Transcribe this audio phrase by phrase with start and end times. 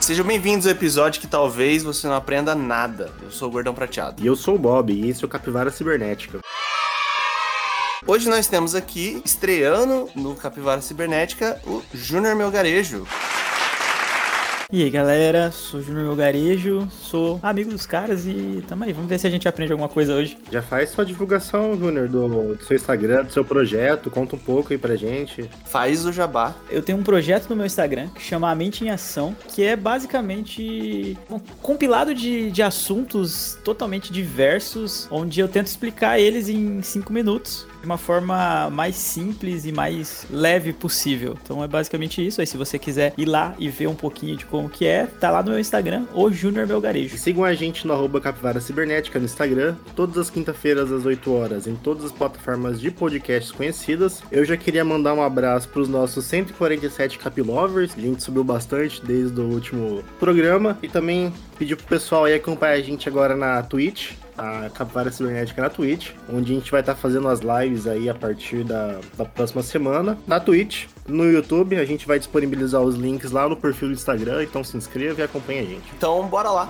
[0.00, 3.10] Sejam bem-vindos ao episódio que talvez você não aprenda nada.
[3.20, 4.22] Eu sou o Gordão Prateado.
[4.22, 6.38] E eu sou o Bob, e esse é o Capivara Cibernética.
[8.06, 13.04] Hoje nós temos aqui, estreando no Capivara Cibernética, o Júnior Melgarejo.
[14.72, 19.08] E aí galera, sou o Júnior Melgarejo, sou amigo dos caras e tamo aí, vamos
[19.08, 20.36] ver se a gente aprende alguma coisa hoje.
[20.50, 24.72] Já faz sua divulgação, Júnior, do, do seu Instagram, do seu projeto, conta um pouco
[24.72, 25.48] aí pra gente.
[25.66, 26.52] Faz o jabá.
[26.68, 29.76] Eu tenho um projeto no meu Instagram que chama A Mente em Ação, que é
[29.76, 37.12] basicamente um compilado de, de assuntos totalmente diversos, onde eu tento explicar eles em 5
[37.12, 41.36] minutos de uma forma mais simples e mais leve possível.
[41.42, 42.40] Então é basicamente isso.
[42.40, 45.30] Aí se você quiser ir lá e ver um pouquinho de como que é, tá
[45.30, 47.16] lá no meu Instagram, o Júnior Belgarejo.
[47.16, 51.66] Sigam a gente no arroba Capivara Cibernética no Instagram, todas as quinta-feiras às 8 horas,
[51.66, 54.22] em todas as plataformas de podcasts conhecidas.
[54.30, 59.40] Eu já queria mandar um abraço pros nossos 147 Capilovers, a gente subiu bastante desde
[59.40, 64.12] o último programa, e também pedir pro pessoal aí acompanhar a gente agora na Twitch,
[64.36, 68.08] a Capivara Cibernética na Twitch, onde a gente vai estar tá fazendo as lives aí
[68.08, 70.86] a partir da, da próxima semana na Twitch.
[71.06, 74.76] No YouTube, a gente vai disponibilizar os links lá no perfil do Instagram, então se
[74.76, 75.92] inscreva e acompanhe a gente.
[75.96, 76.68] Então, bora lá.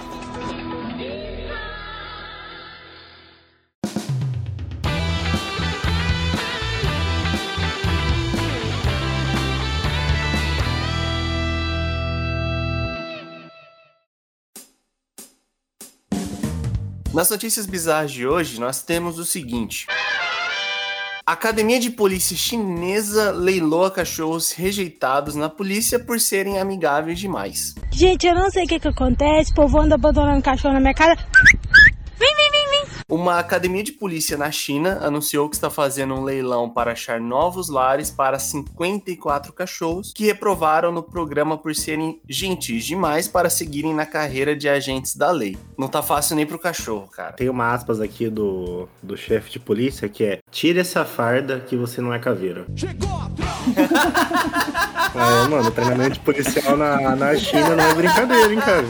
[17.16, 19.86] Nas notícias bizarras de hoje, nós temos o seguinte.
[21.24, 27.74] A Academia de Polícia Chinesa leiloa cachorros rejeitados na polícia por serem amigáveis demais.
[27.90, 30.92] Gente, eu não sei o que, que acontece, o povo anda abandonando cachorro na minha
[30.92, 31.16] cara.
[32.18, 32.95] Vem, vem, vem, vem.
[33.08, 37.68] Uma academia de polícia na China anunciou que está fazendo um leilão para achar novos
[37.68, 44.04] lares para 54 cachorros que reprovaram no programa por serem gentis demais para seguirem na
[44.04, 45.56] carreira de agentes da lei.
[45.78, 47.34] Não tá fácil nem pro cachorro, cara.
[47.34, 51.76] Tem uma aspas aqui do, do chefe de polícia que é: tire essa farda que
[51.76, 52.66] você não é caveira.
[52.74, 53.06] Chegou!
[55.18, 58.86] é, mano, treinamento policial na, na China não é brincadeira, hein, cara.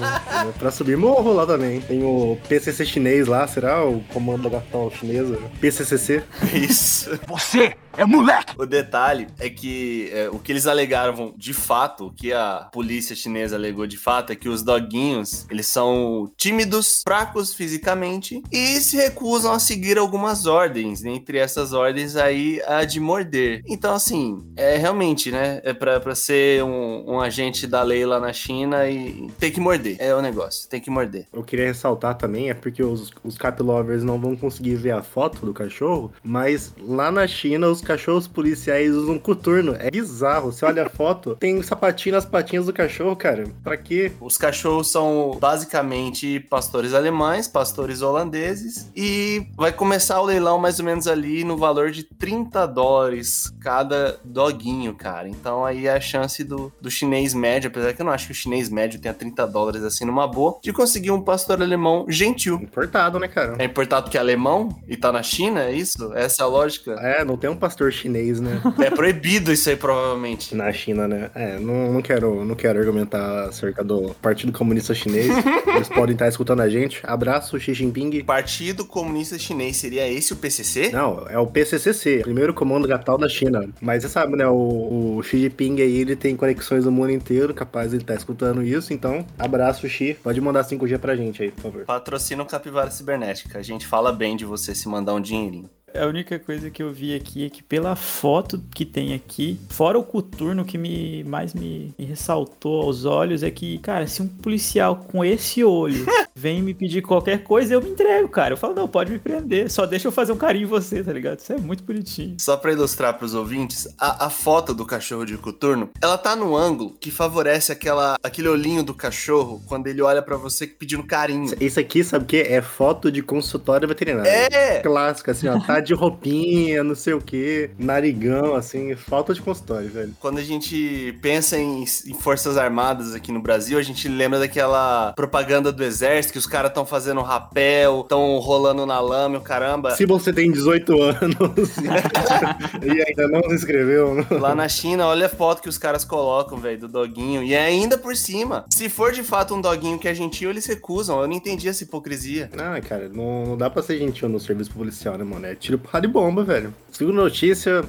[0.49, 1.81] É pra subir morro lá também.
[1.81, 3.85] Tem o PCC chinês lá, será?
[3.85, 5.39] O Comando da Capital Chinesa?
[5.61, 6.23] PCCC?
[6.53, 7.19] Isso.
[7.27, 8.55] Você é moleque!
[8.59, 13.17] O detalhe é que é, o que eles alegaram de fato, o que a polícia
[13.17, 18.97] chinesa alegou de fato, é que os doguinhos, eles são tímidos, fracos fisicamente e se
[18.97, 23.63] recusam a seguir algumas ordens, entre essas ordens aí a de morder.
[23.67, 28.21] Então, assim, é realmente, né, é pra, pra ser um, um agente da lei lá
[28.21, 31.27] na China e tem que morder, é o negócio, tem que morder.
[31.33, 35.03] Eu queria ressaltar também, é porque os, os cat lovers não vão conseguir ver a
[35.03, 39.77] foto do cachorro, mas lá na China os cachorros policiais usam coturno.
[39.79, 40.53] É bizarro.
[40.53, 43.45] Você olha a foto, tem um sapatinho nas patinhas do cachorro, cara.
[43.63, 44.13] Pra quê?
[44.21, 48.91] Os cachorros são basicamente pastores alemães, pastores holandeses.
[48.95, 54.19] E vai começar o leilão mais ou menos ali no valor de 30 dólares cada
[54.25, 55.29] doguinho, cara.
[55.29, 58.33] Então aí é a chance do, do chinês médio, apesar que eu não acho que
[58.33, 62.57] o chinês médio tenha 30 dólares assim numa boa, de conseguir um pastor alemão gentil.
[62.57, 63.57] Importado, né, cara?
[63.59, 66.13] É importado que é alemão e tá na China, é isso?
[66.15, 66.93] Essa é a lógica?
[67.01, 68.61] É, não tem um pastor pastor chinês, né?
[68.87, 70.55] É proibido isso aí, provavelmente.
[70.55, 71.31] Na China, né?
[71.35, 75.29] É, não, não, quero, não quero argumentar acerca do Partido Comunista Chinês.
[75.67, 77.01] Eles podem estar escutando a gente.
[77.03, 78.25] Abraço, Xi Jinping.
[78.25, 80.91] Partido Comunista Chinês, seria esse o PCC?
[80.91, 83.69] Não, é o PCCC, primeiro comando capital da China.
[83.81, 84.47] Mas você sabe, né?
[84.47, 88.15] O, o Xi Jinping aí, ele tem conexões no mundo inteiro, capaz de ele estar
[88.15, 88.93] escutando isso.
[88.93, 90.17] Então, abraço, Xi.
[90.23, 91.85] Pode mandar 5G pra gente aí, por favor.
[91.85, 93.59] Patrocina o Capivara Cibernética.
[93.59, 95.69] A gente fala bem de você se mandar um dinheirinho.
[95.95, 99.97] A única coisa que eu vi aqui é que pela foto que tem aqui, fora
[99.97, 104.27] o coturno que me mais me, me ressaltou aos olhos é que, cara, se um
[104.27, 106.05] policial com esse olho
[106.35, 108.55] vem me pedir qualquer coisa, eu me entrego, cara.
[108.55, 111.13] Eu falo, não, pode me prender, só deixa eu fazer um carinho em você, tá
[111.13, 111.39] ligado?
[111.39, 112.37] Isso é muito bonitinho.
[112.41, 116.57] Só pra ilustrar pros ouvintes, a, a foto do cachorro de coturno, ela tá no
[116.57, 121.55] ângulo que favorece aquela, aquele olhinho do cachorro quando ele olha para você pedindo carinho.
[121.61, 122.39] Isso aqui, sabe o que?
[122.39, 124.29] É foto de consultório veterinário.
[124.29, 124.81] É!
[124.81, 129.89] Clássica, assim, ó, tá de roupinha, não sei o que, narigão, assim, falta de consultório,
[129.89, 130.15] velho.
[130.21, 135.13] Quando a gente pensa em, em, Forças Armadas aqui no Brasil, a gente lembra daquela
[135.15, 139.93] propaganda do exército que os caras estão fazendo rapel, estão rolando na lama, o caramba.
[139.93, 141.77] Se você tem 18 anos
[142.83, 144.27] e ainda não se inscreveu.
[144.31, 147.43] Lá na China, olha a foto que os caras colocam, velho, do doguinho.
[147.43, 148.65] E é ainda por cima.
[148.71, 151.21] Se for de fato um doguinho que é gentil, eles recusam.
[151.21, 152.51] Eu não entendi essa hipocrisia.
[152.55, 155.47] Não, cara, não, não dá pra ser gentil no serviço policial, né, mano?
[155.47, 156.73] É tiro porra de bomba, velho.
[156.93, 157.85] Segunda notícia.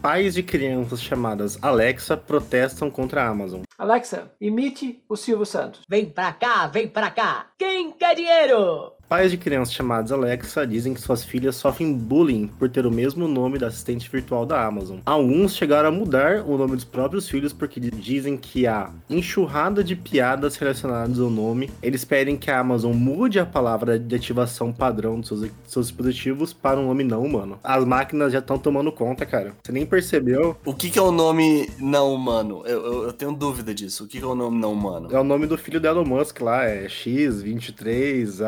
[0.00, 3.62] Pais de crianças chamadas Alexa protestam contra a Amazon.
[3.76, 5.82] Alexa, imite o Silvio Santos.
[5.88, 7.48] Vem pra cá, vem pra cá.
[7.58, 8.92] Quem quer dinheiro?
[9.10, 13.26] Pais de crianças chamadas Alexa dizem que suas filhas sofrem bullying por ter o mesmo
[13.26, 14.98] nome da assistente virtual da Amazon.
[15.04, 19.96] Alguns chegaram a mudar o nome dos próprios filhos porque dizem que há enxurrada de
[19.96, 21.68] piadas relacionadas ao nome.
[21.82, 26.52] Eles pedem que a Amazon mude a palavra de ativação padrão dos seus, seus dispositivos
[26.52, 27.58] para um nome não humano.
[27.64, 29.54] As máquinas já estão tomando conta, cara.
[29.60, 30.56] Você nem percebeu.
[30.64, 32.62] O que, que é o nome não humano?
[32.64, 34.04] Eu, eu, eu tenho dúvida disso.
[34.04, 35.08] O que, que é o nome não humano?
[35.10, 38.40] É o nome do filho do Elon Musk lá, é X23,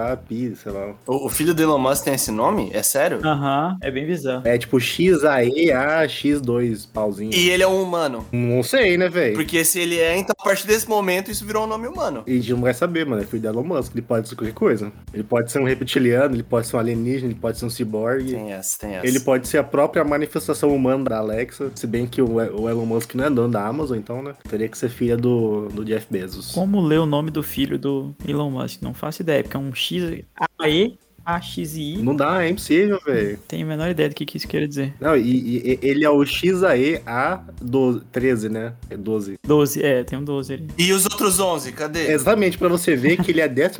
[0.56, 0.94] Sei lá.
[1.06, 2.70] O, o filho do Elon Musk tem esse nome?
[2.72, 3.20] É sério?
[3.24, 4.42] Aham, é bem bizarro.
[4.46, 7.32] É tipo XAEA X2, pauzinho.
[7.34, 8.26] E ele é um humano.
[8.32, 9.34] Não sei, né, velho?
[9.34, 12.24] Porque se ele é, então a partir desse momento isso virou um nome humano.
[12.26, 13.22] E a gente não vai saber, mano.
[13.22, 13.92] É filho do Elon Musk.
[13.94, 14.92] Ele pode ser qualquer coisa.
[15.14, 18.32] Ele pode ser um reptiliano, ele pode ser um alienígena, ele pode ser um ciborgue.
[18.32, 19.06] Tem essa, tem essa.
[19.06, 22.86] Ele pode ser a própria manifestação humana da Alexa, se bem que o o Elon
[22.86, 24.34] Musk não é dono da Amazon, então, né?
[24.48, 26.52] Teria que ser filha do, do Jeff Bezos.
[26.52, 28.82] Como ler o nome do filho do Elon Musk?
[28.82, 30.24] Não faço ideia, porque é um X.
[30.60, 31.98] AE, AXI.
[31.98, 33.38] Não dá, é impossível, velho.
[33.46, 34.92] Tenho a menor ideia do que, que isso quer dizer.
[35.00, 38.74] Não, e, e- ele é o XAE-A13, né?
[38.90, 39.34] É 12.
[39.46, 40.68] 12, é, tem um 12 ali.
[40.76, 42.10] E os outros 11, cadê?
[42.10, 43.78] Exatamente, pra você ver que ele é a 12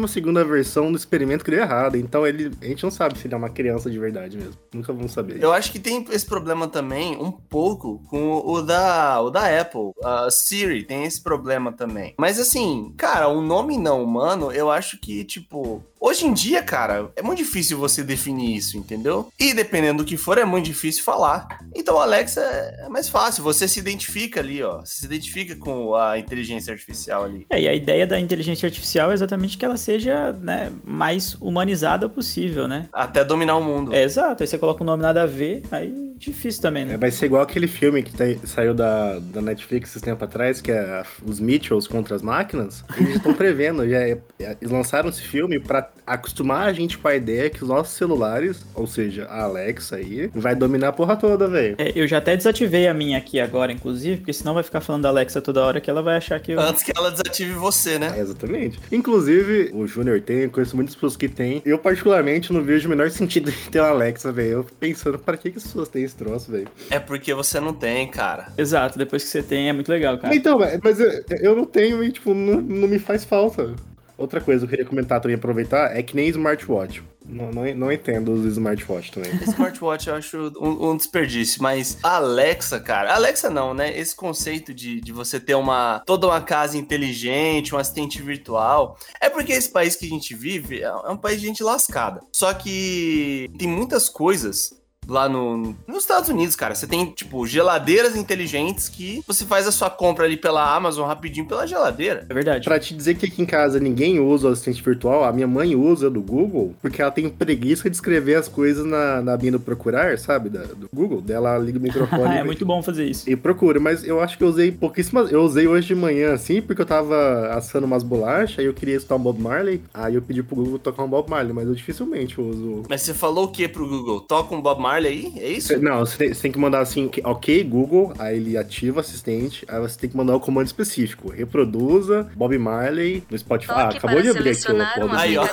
[0.49, 1.97] versão do experimento que deu errado.
[1.97, 4.55] Então ele, a gente não sabe se ele é uma criança de verdade mesmo.
[4.73, 5.43] Nunca vamos saber.
[5.43, 9.61] Eu acho que tem esse problema também um pouco com o, o da, o da
[9.61, 9.91] Apple.
[10.05, 12.15] A Siri tem esse problema também.
[12.17, 15.83] Mas assim, cara, um nome não humano, eu acho que, tipo.
[16.05, 19.29] Hoje em dia, cara, é muito difícil você definir isso, entendeu?
[19.39, 21.61] E dependendo do que for, é muito difícil falar.
[21.75, 23.45] Então, Alexa é mais fácil.
[23.45, 24.81] Você se identifica ali, ó.
[24.81, 27.47] Você se identifica com a inteligência artificial ali.
[27.49, 32.09] É, e a ideia da inteligência artificial é exatamente que ela seja né, mais humanizada
[32.09, 32.89] possível, né?
[32.93, 33.95] Até dominar o mundo.
[33.95, 34.43] É, exato.
[34.43, 36.97] Aí você coloca um nome nada a ver, aí difícil também, É, né?
[36.97, 40.71] vai ser igual aquele filme que tá- saiu da, da Netflix esses tempo atrás, que
[40.73, 42.85] é Os Mitchells contra as máquinas.
[42.97, 47.09] Eles estão prevendo, já é- é- eles lançaram esse filme pra acostumar a gente com
[47.09, 51.17] a ideia que os nossos celulares, ou seja, a Alexa aí, vai dominar a porra
[51.17, 51.77] toda, velho.
[51.79, 55.03] É, eu já até desativei a minha aqui agora, inclusive, porque senão vai ficar falando
[55.03, 56.61] da Alexa toda hora que ela vai achar que eu.
[56.61, 58.15] Antes que ela desative você, né?
[58.17, 58.79] É, exatamente.
[58.91, 61.63] Inclusive, o Júnior tem, eu conheço muitas pessoas que tem.
[61.65, 64.51] Eu, particularmente, não vejo o menor sentido em ter uma Alexa, velho.
[64.51, 66.69] Eu pensando, pra que, que as pessoas têm esse troço, velho?
[66.91, 68.53] É porque você não tem, cara.
[68.57, 70.35] Exato, depois que você tem é muito legal, cara.
[70.35, 73.75] Então, mas eu, eu não tenho e, tipo, não, não me faz falta.
[74.23, 77.03] Outra coisa que eu queria comentar também, aproveitar, é que nem smartwatch.
[77.27, 79.33] Não, não, não entendo os smartwatch também.
[79.43, 83.99] Smartwatch eu acho um, um desperdício, mas Alexa, cara, Alexa não, né?
[83.99, 89.29] Esse conceito de, de você ter uma toda uma casa inteligente, um assistente virtual, é
[89.29, 92.21] porque esse país que a gente vive é é um país de gente lascada.
[92.33, 94.82] Só que tem muitas coisas
[95.13, 96.75] lá no, nos Estados Unidos, cara.
[96.75, 101.47] Você tem, tipo, geladeiras inteligentes que você faz a sua compra ali pela Amazon rapidinho
[101.47, 102.27] pela geladeira.
[102.29, 102.65] É verdade.
[102.65, 105.77] Pra te dizer que aqui em casa ninguém usa o assistente virtual, a minha mãe
[105.77, 109.61] usa do Google, porque ela tem preguiça de escrever as coisas na, na abinha do
[109.61, 110.49] procurar, sabe?
[110.49, 111.21] Da- do Google.
[111.21, 113.29] Dela liga o microfone é muito bom fazer isso.
[113.29, 115.31] E procura, mas eu acho que eu usei pouquíssimas.
[115.31, 118.97] Eu usei hoje de manhã, assim, porque eu tava assando umas bolachas e eu queria
[118.97, 119.83] escutar um Bob Marley.
[119.93, 122.83] Aí eu pedi pro Google tocar um Bob Marley, mas eu dificilmente uso.
[122.89, 124.21] Mas você falou o que pro Google?
[124.21, 125.33] Toca um Bob Marley aí?
[125.37, 125.79] É isso?
[125.81, 129.65] Não, você tem, você tem que mandar assim, ok, Google, aí ele ativa o assistente,
[129.69, 131.31] aí você tem que mandar o comando específico.
[131.31, 133.73] Reproduza Bob Marley no Spotify.
[133.75, 135.47] Ah, acabou de abrir aqui o um Aí, ó.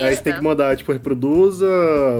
[0.00, 1.66] Aí você tem que mandar, tipo, reproduza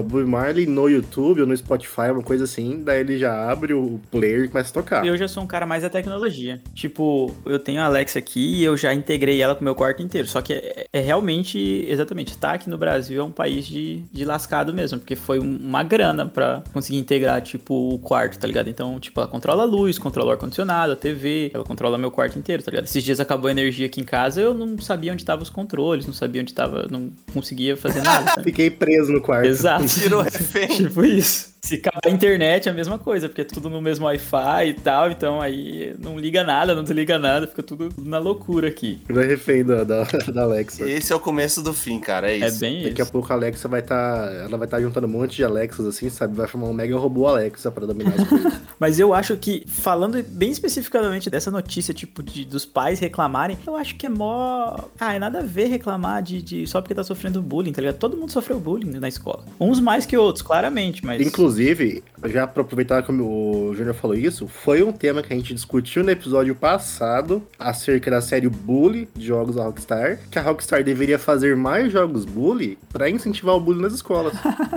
[0.07, 2.81] Bob Marley no YouTube ou no Spotify, uma coisa assim.
[2.83, 5.05] Daí ele já abre o player e começa a tocar.
[5.05, 6.61] Eu já sou um cara mais da tecnologia.
[6.73, 10.01] Tipo, eu tenho a Alexa aqui e eu já integrei ela com o meu quarto
[10.01, 10.27] inteiro.
[10.27, 14.25] Só que é, é realmente, exatamente, tá aqui no Brasil é um país de, de
[14.25, 18.69] lascado mesmo, porque foi um- uma grana pra conseguir integrar, tipo, o quarto, tá ligado?
[18.69, 22.37] Então, tipo, ela controla a luz, controla o ar-condicionado, a TV, ela controla meu quarto
[22.39, 22.85] inteiro, tá ligado?
[22.85, 26.05] Esses dias acabou a energia aqui em casa, eu não sabia onde estavam os controles,
[26.05, 28.31] não sabia onde tava, não conseguia fazer nada.
[28.31, 28.43] sabe?
[28.43, 29.47] Fiquei preso no quarto.
[29.47, 29.85] Exato.
[29.87, 30.67] Tirou refém.
[30.67, 31.53] Tipo isso.
[31.65, 34.73] Se acabar a internet é a mesma coisa, porque é tudo no mesmo Wi-Fi e
[34.75, 39.01] tal, então aí não liga nada, não desliga nada, fica tudo na loucura aqui.
[39.07, 40.87] Virou refém da, da, da Alexa.
[40.87, 42.29] Esse é o começo do fim, cara.
[42.31, 42.59] É É isso.
[42.59, 43.11] bem Daqui a isso.
[43.11, 44.31] pouco a Alexa vai estar.
[44.31, 46.34] ela vai estar juntando um monte de Alexas assim, sabe?
[46.35, 48.53] Vai formar um mega robô Alexa pra dominar as coisas.
[48.79, 53.75] Mas eu acho que, falando bem especificamente dessa notícia, tipo, de, dos pais reclamarem, eu
[53.75, 54.75] acho que é mó.
[54.99, 57.97] Ah, é nada a ver reclamar de, de- só porque tá sofrendo bullying, tá ligado?
[57.97, 59.45] Todo mundo sofreu bullying na escola.
[59.59, 61.21] Uns mais que outros, claramente, mas.
[61.25, 65.53] Inclusive, já pra aproveitar que o Júnior falou isso, foi um tema que a gente
[65.53, 70.83] discutiu no episódio passado acerca da série Bully de jogos da Rockstar, que a Rockstar
[70.83, 74.33] deveria fazer mais jogos Bully pra incentivar o bullying nas escolas.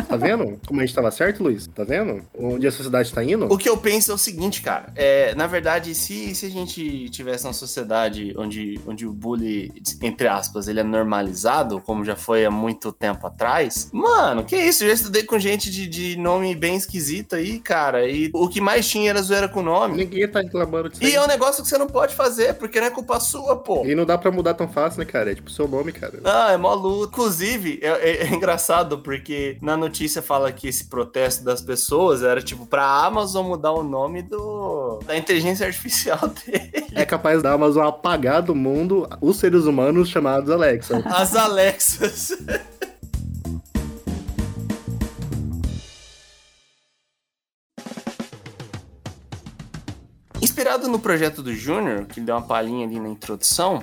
[0.08, 0.58] tá vendo?
[0.66, 1.66] Como a gente tava certo, Luiz?
[1.68, 2.22] Tá vendo?
[2.38, 3.46] Onde a sociedade tá indo?
[3.46, 4.92] O que eu penso é o seguinte, cara.
[4.96, 9.70] É, na verdade, se, se a gente tivesse uma sociedade onde, onde o bullying,
[10.02, 14.84] entre aspas, ele é normalizado, como já foi há muito tempo atrás, mano, que isso?
[14.84, 18.06] Eu já estudei com gente de, de nome bem esquisito aí, cara.
[18.08, 19.96] E o que mais tinha era zoeira com nome.
[19.96, 21.14] Ninguém tá reclamando disso E aí.
[21.14, 23.84] é um negócio que você não pode fazer, porque não é culpa sua, pô.
[23.86, 25.32] E não dá pra mudar tão fácil, né, cara?
[25.32, 26.20] É tipo seu nome, cara.
[26.24, 27.08] Ah, é mó luta.
[27.12, 32.42] Inclusive, é, é- é engraçado porque na notícia fala que esse protesto das pessoas era
[32.42, 36.86] tipo pra Amazon mudar o nome do da inteligência artificial dele.
[36.94, 41.02] É capaz da Amazon apagar do mundo os seres humanos chamados Alexa.
[41.06, 42.32] As Alexas.
[50.68, 53.82] Inspirado no projeto do Júnior, que deu uma palhinha ali na introdução,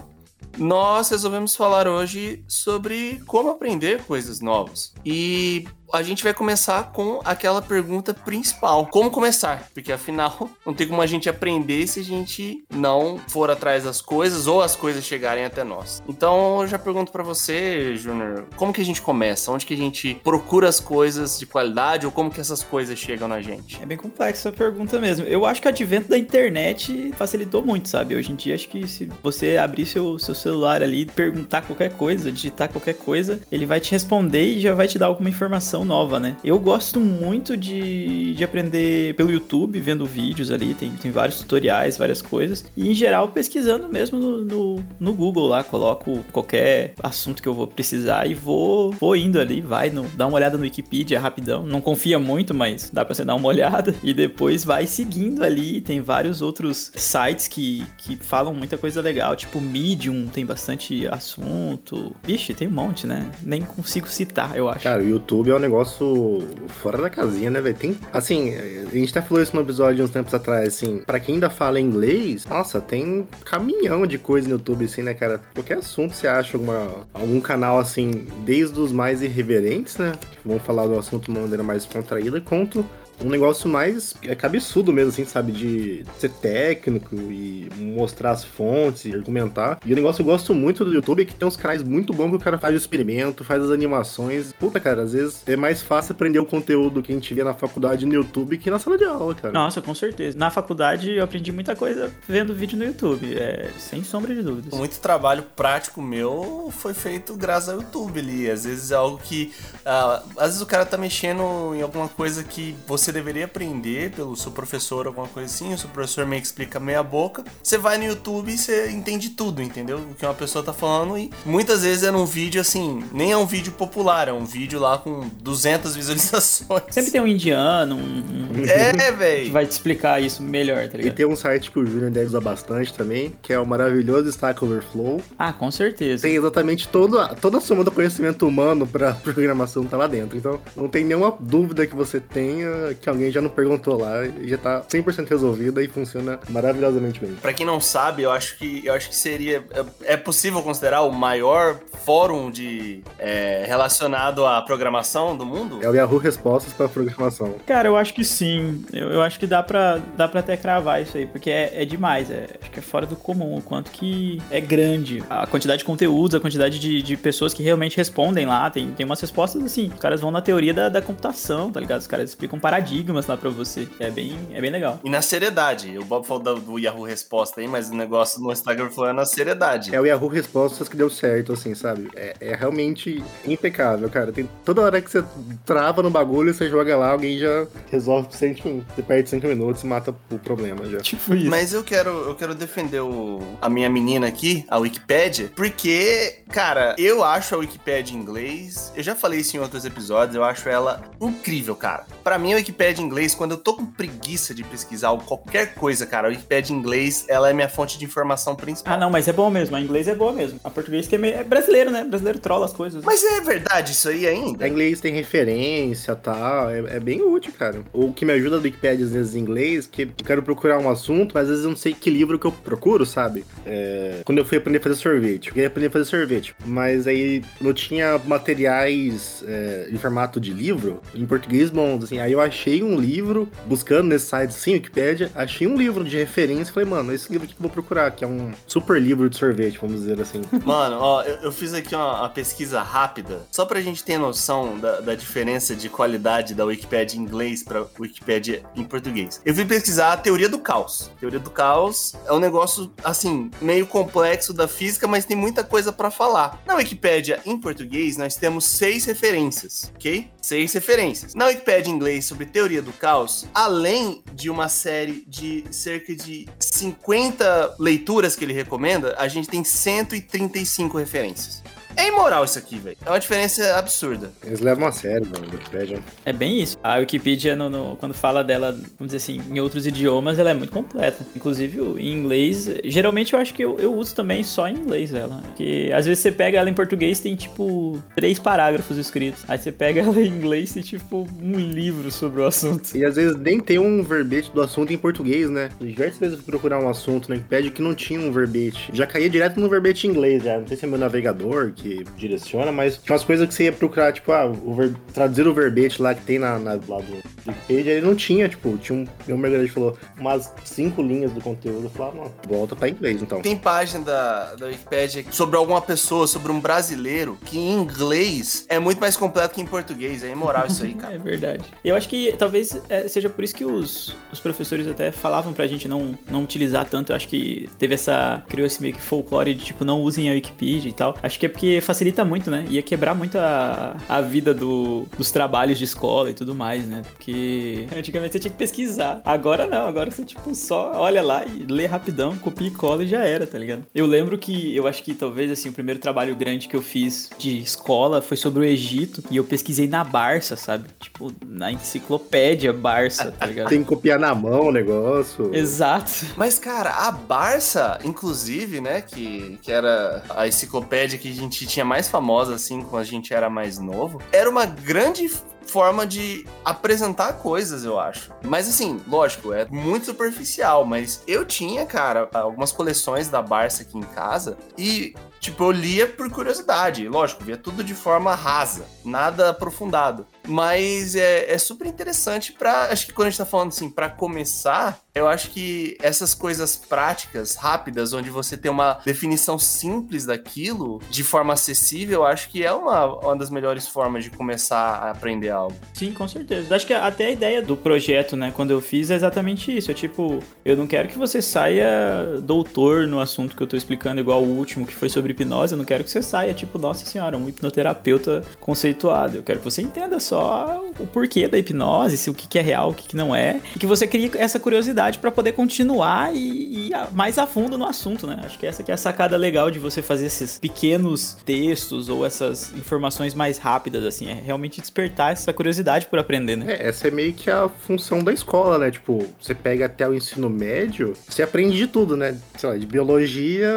[0.55, 4.93] nós resolvemos falar hoje sobre como aprender coisas novas.
[5.03, 9.69] E a gente vai começar com aquela pergunta principal: como começar?
[9.73, 14.01] Porque afinal, não tem como a gente aprender se a gente não for atrás das
[14.01, 16.03] coisas ou as coisas chegarem até nós.
[16.07, 19.51] Então, eu já pergunto pra você, Júnior, como que a gente começa?
[19.51, 23.27] Onde que a gente procura as coisas de qualidade ou como que essas coisas chegam
[23.27, 23.81] na gente?
[23.81, 25.25] É bem complexa a pergunta mesmo.
[25.25, 28.15] Eu acho que o advento da internet facilitou muito, sabe?
[28.15, 32.31] Hoje em dia, acho que se você abrir seu, seu celular ali, perguntar qualquer coisa,
[32.31, 36.19] digitar qualquer coisa, ele vai te responder e já vai te dar alguma informação nova,
[36.19, 36.37] né?
[36.43, 41.97] Eu gosto muito de, de aprender pelo YouTube, vendo vídeos ali, tem, tem vários tutoriais,
[41.97, 42.65] várias coisas.
[42.77, 47.53] E em geral, pesquisando mesmo no, no, no Google lá, coloco qualquer assunto que eu
[47.53, 51.65] vou precisar e vou, vou indo ali, vai, no, dá uma olhada no Wikipedia rapidão.
[51.65, 53.95] Não confia muito, mas dá pra você dar uma olhada.
[54.03, 55.81] E depois vai seguindo ali.
[55.81, 62.15] Tem vários outros sites que, que falam muita coisa legal, tipo Medium, tem bastante assunto.
[62.23, 63.29] Vixe, tem um monte, né?
[63.41, 64.83] Nem consigo citar, eu acho.
[64.83, 66.47] Cara, o YouTube é um negócio
[66.81, 67.75] fora da casinha, né, velho?
[67.75, 71.35] Tem, assim, a gente até falou isso no episódio uns tempos atrás, assim, pra quem
[71.35, 75.41] ainda fala inglês, nossa, tem caminhão de coisa no YouTube, assim, né, cara?
[75.53, 80.13] Qualquer assunto você acha alguma, algum canal, assim, desde os mais irreverentes, né?
[80.43, 82.85] Vão falar do assunto de uma maneira mais contraída, quanto
[83.23, 85.51] um negócio mais é cabeçudo mesmo, assim, sabe?
[85.51, 89.79] De ser técnico e mostrar as fontes e argumentar.
[89.85, 92.13] E o negócio que eu gosto muito do YouTube é que tem uns canais muito
[92.13, 94.53] bons que o cara faz o experimento, faz as animações.
[94.53, 97.53] Puta, cara, às vezes é mais fácil aprender o conteúdo que a gente vê na
[97.53, 99.53] faculdade no YouTube que na sala de aula, cara.
[99.53, 100.37] Nossa, com certeza.
[100.37, 104.77] Na faculdade eu aprendi muita coisa vendo vídeo no YouTube, é, sem sombra de dúvidas.
[104.77, 108.49] Muito trabalho prático meu foi feito graças ao YouTube ali.
[108.49, 109.53] Às vezes é algo que.
[109.85, 114.35] ah, às vezes o cara tá mexendo em alguma coisa que você deveria aprender pelo
[114.35, 115.73] seu professor, alguma coisa assim.
[115.73, 117.43] O seu professor meio que explica meia boca.
[117.61, 119.97] Você vai no YouTube e você entende tudo, entendeu?
[119.99, 121.17] O que uma pessoa tá falando.
[121.17, 124.79] E muitas vezes é num vídeo assim, nem é um vídeo popular, é um vídeo
[124.79, 126.83] lá com 200 visualizações.
[126.89, 129.51] Sempre tem um indiano, um, um É, que velho.
[129.51, 131.15] vai te explicar isso melhor, tá E ligado?
[131.15, 134.63] tem um site que o Júnior deve usar bastante também, que é o maravilhoso Stack
[134.63, 135.21] Overflow.
[135.37, 136.23] Ah, com certeza.
[136.23, 140.37] Tem exatamente toda, toda a soma do conhecimento humano pra programação tá lá dentro.
[140.37, 144.49] Então, não tem nenhuma dúvida que você tenha que alguém já não perguntou lá e
[144.49, 147.35] já tá 100% resolvida e funciona maravilhosamente bem.
[147.35, 151.01] Pra quem não sabe, eu acho que eu acho que seria é, é possível considerar
[151.01, 155.79] o maior fórum de é, relacionado à programação do mundo.
[155.81, 157.55] É o Yahoo Respostas para Programação.
[157.65, 158.85] Cara, eu acho que sim.
[158.93, 161.85] Eu, eu acho que dá pra, dá pra até cravar isso aí, porque é, é
[161.85, 162.29] demais.
[162.29, 165.85] É, acho que é fora do comum o quanto que é grande a quantidade de
[165.85, 168.69] conteúdos, a quantidade de, de pessoas que realmente respondem lá.
[168.69, 169.91] Tem, tem umas respostas assim.
[169.93, 172.01] Os caras vão na teoria da, da computação, tá ligado?
[172.01, 172.84] Os caras explicam paradigmas
[173.27, 173.87] lá pra você.
[173.99, 174.99] É bem, é bem legal.
[175.03, 175.97] E na seriedade.
[175.97, 179.13] O Bob falou do, do Yahoo Resposta aí, mas o negócio no Instagram falou é
[179.13, 179.95] na seriedade.
[179.95, 182.09] É o Yahoo Respostas que deu certo, assim, sabe?
[182.15, 184.31] É, é realmente impecável, cara.
[184.31, 185.23] Tem toda hora que você
[185.65, 189.83] trava no bagulho, você joga lá, alguém já resolve por 100, você perde 5 minutos
[189.83, 190.99] e mata o problema já.
[190.99, 191.49] Tipo isso.
[191.49, 196.95] Mas eu quero, eu quero defender o, a minha menina aqui, a Wikipédia, porque, cara,
[196.97, 198.91] eu acho a Wikipédia em inglês.
[198.95, 202.05] Eu já falei isso em outros episódios, eu acho ela incrível, cara.
[202.23, 206.05] Pra mim, a Wikipédia em inglês, quando eu tô com preguiça de pesquisar qualquer coisa,
[206.05, 208.93] cara, a Wikipédia em inglês, ela é minha fonte de informação principal.
[208.93, 209.75] Ah, não, mas é bom mesmo.
[209.75, 210.59] A inglês é boa mesmo.
[210.63, 212.03] A português que é, meio, é brasileiro, né?
[212.03, 213.03] Brasileiro trola as coisas.
[213.03, 214.65] Mas é verdade isso aí ainda?
[214.65, 217.81] A inglês tem referência e tal, é, é bem útil, cara.
[217.93, 220.89] O que me ajuda do Wikipedia às vezes em inglês, que eu quero procurar um
[220.89, 223.45] assunto, mas às vezes eu não sei que livro que eu procuro, sabe?
[223.65, 227.07] É, quando eu fui aprender a fazer sorvete, eu queria aprender a fazer sorvete, mas
[227.07, 232.19] aí não tinha materiais é, em formato de livro, em português bons, assim.
[232.19, 236.17] Aí eu achei achei um livro, buscando nesse site sim, Wikipedia, achei um livro de
[236.17, 238.99] referência e falei, mano, esse livro aqui que eu vou procurar, que é um super
[238.99, 240.41] livro de sorvete, vamos dizer assim.
[240.65, 244.79] Mano, ó, eu, eu fiz aqui uma, uma pesquisa rápida, só pra gente ter noção
[244.79, 249.41] da, da diferença de qualidade da Wikipédia em inglês pra Wikipédia em português.
[249.45, 251.11] Eu fui pesquisar a teoria do caos.
[251.15, 255.63] A teoria do caos é um negócio, assim, meio complexo da física, mas tem muita
[255.63, 256.61] coisa pra falar.
[256.65, 260.29] Na Wikipédia em português, nós temos seis referências, ok?
[260.41, 261.35] Seis referências.
[261.35, 266.47] Na Wikipédia em inglês sobre teoria do caos, além de uma série de cerca de
[266.57, 271.61] 50 leituras que ele recomenda, a gente tem 135 referências.
[271.97, 272.97] É imoral isso aqui, velho.
[273.05, 274.31] É uma diferença absurda.
[274.43, 275.99] Eles levam a sério, mano, a Wikipedia.
[276.25, 276.77] É bem isso.
[276.83, 280.53] A Wikipedia, no, no- quando fala dela, vamos dizer assim, em outros idiomas, ela é
[280.53, 281.25] muito completa.
[281.35, 285.13] Inclusive, o- em inglês, geralmente eu acho que eu, eu uso também só em inglês
[285.13, 285.41] ela.
[285.43, 289.43] Porque às vezes você pega ela em português, tem tipo três parágrafos escritos.
[289.47, 292.95] Aí você pega ela em inglês, tem tipo um livro sobre o assunto.
[292.95, 295.69] E às vezes nem tem um verbete do assunto em português, né?
[295.79, 298.89] Diversas vezes eu fui procurar um assunto na Wikipedia que não tinha um verbete.
[298.93, 300.57] Já caía direto no verbete em inglês, já.
[300.59, 301.84] Não sei se é meu navegador que
[302.17, 305.53] direciona, mas tinha umas coisas que você ia procurar, tipo, ah, o ver- traduzir o
[305.53, 309.05] verbete lá que tem na, na, lá do Wikipedia, ele não tinha, tipo, tinha um.
[309.27, 311.83] Meu Margarete falou, umas cinco linhas do conteúdo.
[311.85, 313.41] Eu falava, não, volta pra inglês, então.
[313.41, 318.79] Tem página da, da Wikipédia sobre alguma pessoa, sobre um brasileiro, que em inglês é
[318.79, 320.23] muito mais completo que em português.
[320.23, 321.15] É imoral isso aí, cara.
[321.15, 321.63] É verdade.
[321.83, 325.67] Eu acho que talvez é, seja por isso que os, os professores até falavam pra
[325.67, 327.11] gente não, não utilizar tanto.
[327.11, 328.43] Eu acho que teve essa.
[328.49, 331.17] criou esse meio que folclore de tipo, não usem a Wikipedia e tal.
[331.21, 332.65] Acho que é porque facilita muito, né?
[332.69, 337.01] Ia quebrar muito a, a vida do, dos trabalhos de escola e tudo mais, né?
[337.11, 339.21] Porque antigamente você tinha que pesquisar.
[339.23, 343.07] Agora não, agora você tipo só olha lá e lê rapidão, copia e cola e
[343.07, 343.85] já era, tá ligado?
[343.93, 347.29] Eu lembro que eu acho que talvez assim, o primeiro trabalho grande que eu fiz
[347.37, 350.85] de escola foi sobre o Egito e eu pesquisei na Barça, sabe?
[350.99, 353.69] Tipo, na enciclopédia Barça, tá ligado?
[353.69, 355.53] Tem que copiar na mão o negócio.
[355.53, 356.25] Exato.
[356.35, 361.85] Mas, cara, a Barça, inclusive, né, que, que era a enciclopédia que a gente tinha
[361.85, 365.29] mais famosa, assim, quando a gente era mais novo, era uma grande
[365.65, 368.31] forma de apresentar coisas, eu acho.
[368.43, 373.97] Mas assim, lógico, é muito superficial, mas eu tinha, cara, algumas coleções da Barça aqui
[373.97, 379.49] em casa e tipo, eu lia por curiosidade, lógico, via tudo de forma rasa, nada
[379.49, 380.25] aprofundado.
[380.47, 384.09] Mas é, é super interessante para, acho que quando a gente tá falando assim, para
[384.09, 391.01] começar, eu acho que essas coisas práticas, rápidas, onde você tem uma definição simples daquilo,
[391.09, 395.11] de forma acessível, eu acho que é uma, uma das melhores formas de começar a
[395.11, 395.75] aprender algo.
[395.93, 396.75] Sim, com certeza.
[396.75, 399.89] Acho que até a ideia do projeto, né, quando eu fiz, é exatamente isso.
[399.89, 404.19] É tipo, eu não quero que você saia doutor no assunto que eu tô explicando,
[404.19, 405.73] igual o último, que foi sobre hipnose.
[405.73, 409.37] Eu não quero que você saia, tipo, nossa senhora, um hipnoterapeuta conceituado.
[409.37, 412.91] Eu quero que você entenda só o porquê da hipnose, se o que é real,
[412.91, 413.59] o que não é.
[413.75, 417.77] E que você crie essa curiosidade para poder continuar e e ir mais a fundo
[417.77, 418.39] no assunto, né?
[418.43, 422.25] Acho que essa que é a sacada legal de você fazer esses pequenos textos ou
[422.25, 424.27] essas informações mais rápidas, assim.
[424.29, 426.73] É realmente despertar essa curiosidade por aprender, né?
[426.73, 428.91] É, essa é meio que a função da escola, né?
[428.91, 432.37] Tipo, você pega até o ensino médio, você aprende de tudo, né?
[432.57, 433.67] Sei lá, de biologia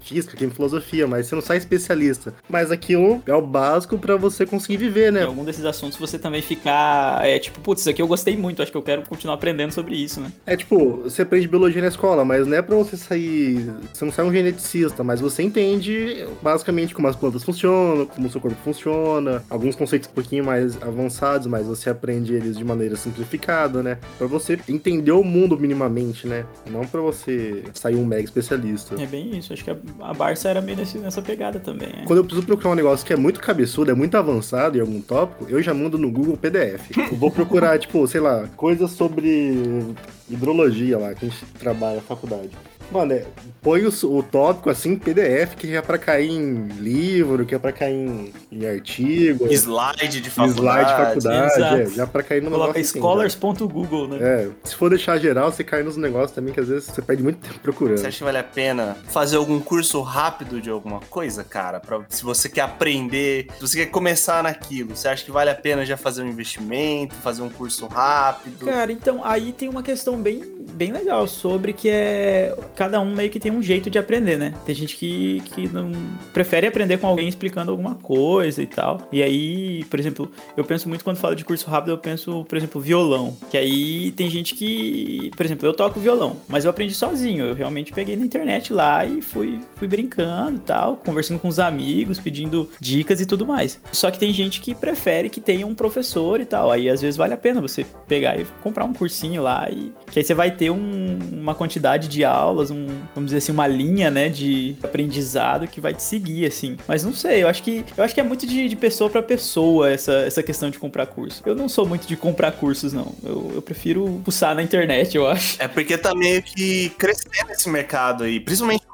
[0.00, 2.34] física, química, filosofia, mas você não sai especialista.
[2.48, 5.22] Mas aquilo é o básico pra você conseguir viver, Em né?
[5.24, 8.70] algum desses assuntos você também ficar, é tipo, putz, isso aqui eu gostei muito, acho
[8.70, 10.32] que eu quero continuar aprendendo sobre isso, né?
[10.46, 13.70] É tipo, você aprende biologia na escola, mas não é pra você sair.
[13.92, 18.30] Você não sai um geneticista, mas você entende basicamente como as plantas funcionam, como o
[18.30, 22.96] seu corpo funciona, alguns conceitos um pouquinho mais avançados, mas você aprende eles de maneira
[22.96, 23.98] simplificada, né?
[24.16, 26.44] Pra você entender o mundo minimamente, né?
[26.70, 29.00] Não pra você sair um mega especialista.
[29.00, 32.04] É bem isso, acho que a, a Barça era meio nesse- nessa pegada também, é.
[32.04, 35.00] Quando eu preciso procurar um negócio que é muito cabeçudo, é muito avançado em algum
[35.00, 36.90] tópico, eu já mando no Google PDF.
[37.10, 39.94] Eu vou procurar, tipo, sei lá, coisas sobre
[40.28, 42.50] hidrologia lá, que a gente trabalha na faculdade.
[42.90, 43.24] Mano, é,
[43.60, 47.58] põe o, o tópico assim em PDF, que é pra cair em livro, que é
[47.58, 50.60] pra cair em, em artigo, Slide de faculdade.
[50.60, 51.74] slide de faculdade, exato.
[51.76, 54.18] é, já pra cair no Coloca negócio assim, scholars.google, né?
[54.20, 57.22] É, se for deixar geral, você cai nos negócios também, que às vezes você perde
[57.22, 57.98] muito tempo procurando.
[57.98, 61.80] Você acha que vale a pena fazer algum curso rápido de alguma coisa, cara?
[61.80, 65.54] Pra, se você quer aprender, se você quer começar naquilo, você acha que vale a
[65.54, 68.64] pena já fazer um investimento, fazer um curso rápido?
[68.64, 73.28] Cara, então aí tem uma questão bem, bem legal sobre que é cada um meio
[73.28, 74.54] que tem um jeito de aprender, né?
[74.64, 75.90] Tem gente que, que não
[76.32, 79.08] prefere aprender com alguém explicando alguma coisa e tal.
[79.10, 82.56] E aí, por exemplo, eu penso muito quando falo de curso rápido, eu penso, por
[82.56, 83.36] exemplo, violão.
[83.50, 87.46] Que aí tem gente que, por exemplo, eu toco violão, mas eu aprendi sozinho.
[87.46, 91.58] Eu realmente peguei na internet lá e fui, fui brincando e tal, conversando com os
[91.58, 93.80] amigos, pedindo dicas e tudo mais.
[93.90, 96.70] Só que tem gente que prefere que tenha um professor e tal.
[96.70, 100.20] Aí às vezes vale a pena você pegar e comprar um cursinho lá e que
[100.20, 104.10] aí você vai ter um, uma quantidade de aulas, um, vamos dizer assim, uma linha,
[104.10, 106.76] né, de aprendizado que vai te seguir assim.
[106.86, 109.22] Mas não sei, eu acho que eu acho que é muito de, de pessoa para
[109.22, 111.42] pessoa essa, essa questão de comprar curso.
[111.44, 113.14] Eu não sou muito de comprar cursos não.
[113.24, 115.56] Eu, eu prefiro pulsar na internet, eu acho.
[115.60, 118.87] É porque tá meio que crescendo esse mercado aí, principalmente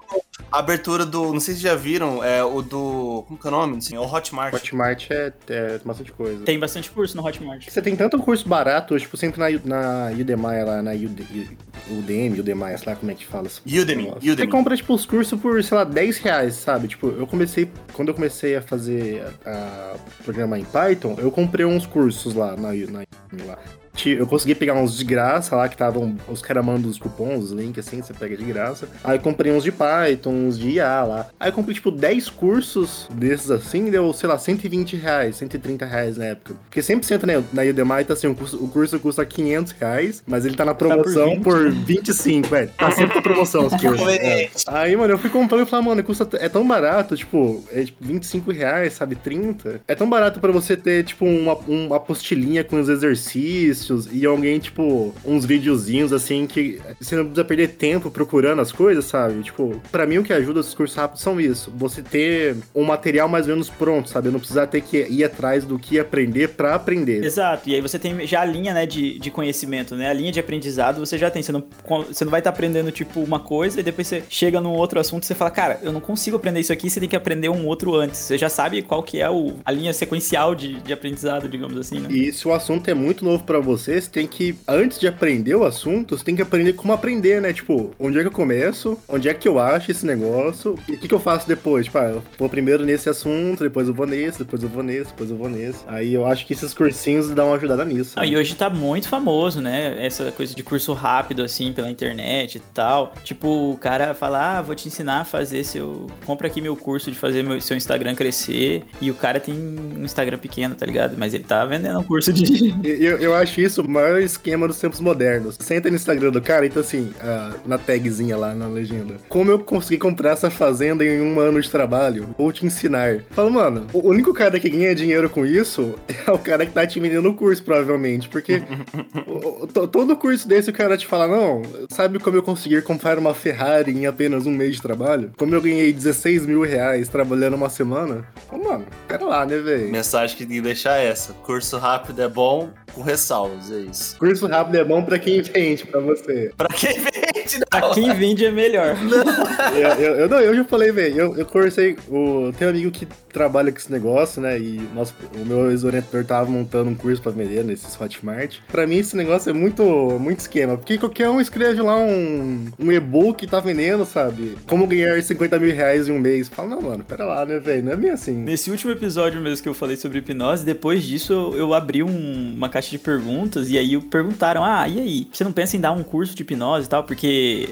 [0.50, 1.32] a abertura do.
[1.32, 3.24] Não sei se já viram, é o do.
[3.26, 3.78] Como que é o nome?
[3.78, 4.54] Assim, é o Hotmart.
[4.54, 6.44] Hotmart é, é bastante coisa.
[6.44, 7.68] Tem bastante curso no Hotmart.
[7.68, 11.58] Você tem tanto curso barato, tipo, sempre na, na Udemy lá, na Udemy,
[11.90, 13.48] Udemy, Udemy, sei lá como é que fala.
[13.66, 14.20] Udemy, Nossa.
[14.20, 14.50] Você Udemy.
[14.50, 16.88] compra, tipo, os cursos por, sei lá, 10 reais, sabe?
[16.88, 21.66] Tipo, eu comecei, quando eu comecei a fazer, a, a programar em Python, eu comprei
[21.66, 23.58] uns cursos lá na, na Udemy lá.
[24.06, 26.16] Eu consegui pegar uns de graça lá, que estavam.
[26.28, 28.88] Os caras mandam os cupons, os links assim, você pega de graça.
[29.02, 31.26] Aí comprei uns de Python, uns de IA lá.
[31.38, 36.16] Aí eu comprei, tipo, 10 cursos desses assim, deu, sei lá, 120 reais, 130 reais
[36.16, 36.54] na época.
[36.64, 40.22] Porque sempre entra né, na Udemy, tá assim, o curso, o curso custa 500 reais,
[40.26, 41.42] mas ele tá na promoção 20.
[41.42, 42.70] por 25, velho.
[42.76, 44.08] Tá sempre na promoção os cursos.
[44.08, 44.50] é.
[44.66, 48.04] Aí, mano, eu fui comprando e falei, mano, custa, é tão barato, tipo, é tipo
[48.04, 49.80] 25 reais, sabe, 30.
[49.86, 54.58] É tão barato pra você ter, tipo, uma, uma apostilinha com os exercícios e alguém,
[54.58, 59.42] tipo, uns videozinhos, assim, que você não precisa perder tempo procurando as coisas, sabe?
[59.42, 61.72] Tipo, pra mim o que ajuda esses cursos rápidos são isso.
[61.76, 64.28] Você ter um material mais ou menos pronto, sabe?
[64.28, 67.24] Eu não precisar ter que ir atrás do que aprender pra aprender.
[67.24, 70.08] Exato, e aí você tem já a linha, né, de, de conhecimento, né?
[70.08, 71.42] A linha de aprendizado você já tem.
[71.42, 71.64] Você não,
[72.08, 75.22] você não vai estar aprendendo, tipo, uma coisa e depois você chega num outro assunto
[75.22, 77.66] e você fala, cara, eu não consigo aprender isso aqui, você tem que aprender um
[77.66, 78.20] outro antes.
[78.20, 82.00] Você já sabe qual que é o, a linha sequencial de, de aprendizado, digamos assim,
[82.00, 82.08] né?
[82.10, 85.54] E se o assunto é muito novo pra você, você tem que, antes de aprender
[85.54, 87.52] o assunto, você tem que aprender como aprender, né?
[87.52, 88.98] Tipo, onde é que eu começo?
[89.08, 90.78] Onde é que eu acho esse negócio?
[90.88, 91.86] E o que, que eu faço depois?
[91.86, 95.10] Tipo, ah, eu vou primeiro nesse assunto, depois eu vou nesse, depois eu vou nesse,
[95.10, 95.80] depois eu vou nesse.
[95.86, 98.12] Aí eu acho que esses cursinhos dão uma ajudada nisso.
[98.16, 100.04] Ah, e hoje tá muito famoso, né?
[100.04, 103.14] Essa coisa de curso rápido, assim, pela internet e tal.
[103.22, 106.06] Tipo, o cara fala, ah, vou te ensinar a fazer seu...
[106.24, 108.82] Compra aqui meu curso de fazer meu, seu Instagram crescer.
[109.00, 111.16] E o cara tem um Instagram pequeno, tá ligado?
[111.16, 112.74] Mas ele tá vendendo um curso de...
[112.84, 115.56] Eu, eu acho isso o maior esquema dos tempos modernos.
[115.58, 119.14] Você entra no Instagram do cara, então assim, ah, na tagzinha lá, na legenda.
[119.28, 122.28] Como eu consegui comprar essa fazenda em um ano de trabalho?
[122.38, 123.20] Vou te ensinar.
[123.30, 125.94] Fala, mano, o único cara que ganha dinheiro com isso
[126.26, 128.28] é o cara que tá te vendendo o curso, provavelmente.
[128.28, 128.62] Porque
[129.26, 132.82] o- o- to- todo curso desse o cara te fala, não, sabe como eu conseguir
[132.82, 135.32] comprar uma Ferrari em apenas um mês de trabalho?
[135.36, 138.24] Como eu ganhei 16 mil reais trabalhando uma semana?
[138.48, 139.90] Fala, mano, pera lá, né, velho?
[139.90, 141.32] Mensagem que tem que deixar é essa.
[141.32, 144.16] Curso rápido é bom, com ressalvas, é isso.
[144.18, 146.52] Curso rápido é bom pra quem vende, pra você.
[146.56, 147.23] Pra quem vende,
[147.70, 147.90] pra não.
[147.92, 148.96] quem vende é melhor.
[149.74, 151.16] eu, eu, eu, não, eu já falei, velho.
[151.16, 151.96] Eu, eu conversei.
[152.08, 154.58] O, tem um amigo que trabalha com esse negócio, né?
[154.58, 158.58] E nosso, o meu ex-orientador tava montando um curso pra vender nesses Hotmart.
[158.70, 159.82] Pra mim, esse negócio é muito,
[160.20, 160.76] muito esquema.
[160.76, 164.56] Porque qualquer um escreve lá um, um e-book que tá vendendo, sabe?
[164.66, 166.48] Como ganhar 50 mil reais em um mês.
[166.48, 167.84] Fala, não, mano, pera lá, né, velho?
[167.84, 168.32] Não é bem assim.
[168.32, 172.54] Nesse último episódio mesmo que eu falei sobre hipnose, depois disso eu, eu abri um-
[172.54, 175.28] uma caixa de perguntas e aí perguntaram: Ah, e aí?
[175.32, 177.02] Você não pensa em dar um curso de hipnose e tal?
[177.04, 177.26] Porque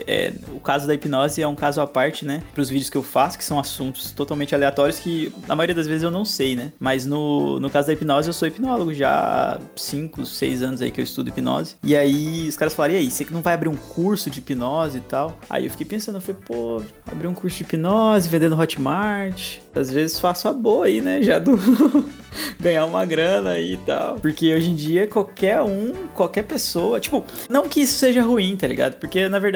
[0.07, 2.43] é, o caso da hipnose é um caso à parte, né?
[2.53, 5.87] Para os vídeos que eu faço, que são assuntos totalmente aleatórios que na maioria das
[5.87, 6.73] vezes eu não sei, né?
[6.79, 10.91] Mas no, no caso da hipnose, eu sou hipnólogo já há 5, 6 anos aí
[10.91, 11.77] que eu estudo hipnose.
[11.83, 14.39] E aí os caras falaram: E aí, você que não vai abrir um curso de
[14.39, 15.39] hipnose e tal?
[15.49, 19.59] Aí eu fiquei pensando, eu falei, pô, abrir um curso de hipnose, vender no Hotmart.
[19.75, 21.23] Às vezes faço a boa aí, né?
[21.23, 21.53] Já do.
[22.59, 24.17] ganhar uma grana aí e tal.
[24.17, 28.67] Porque hoje em dia qualquer um, qualquer pessoa, tipo, não que isso seja ruim, tá
[28.67, 28.95] ligado?
[28.95, 29.52] Porque na verdade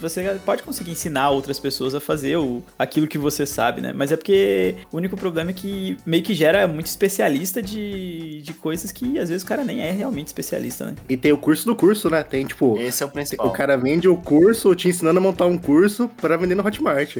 [0.00, 3.92] você pode conseguir ensinar outras pessoas a fazer o, aquilo que você sabe, né?
[3.94, 8.54] Mas é porque o único problema é que meio que gera muito especialista de, de
[8.54, 10.94] coisas que às vezes o cara nem é realmente especialista, né?
[11.08, 12.22] E tem o curso do curso, né?
[12.22, 12.78] Tem, tipo.
[12.78, 13.46] Esse é o principal.
[13.46, 17.16] O cara vende o curso te ensinando a montar um curso pra vender no Hotmart.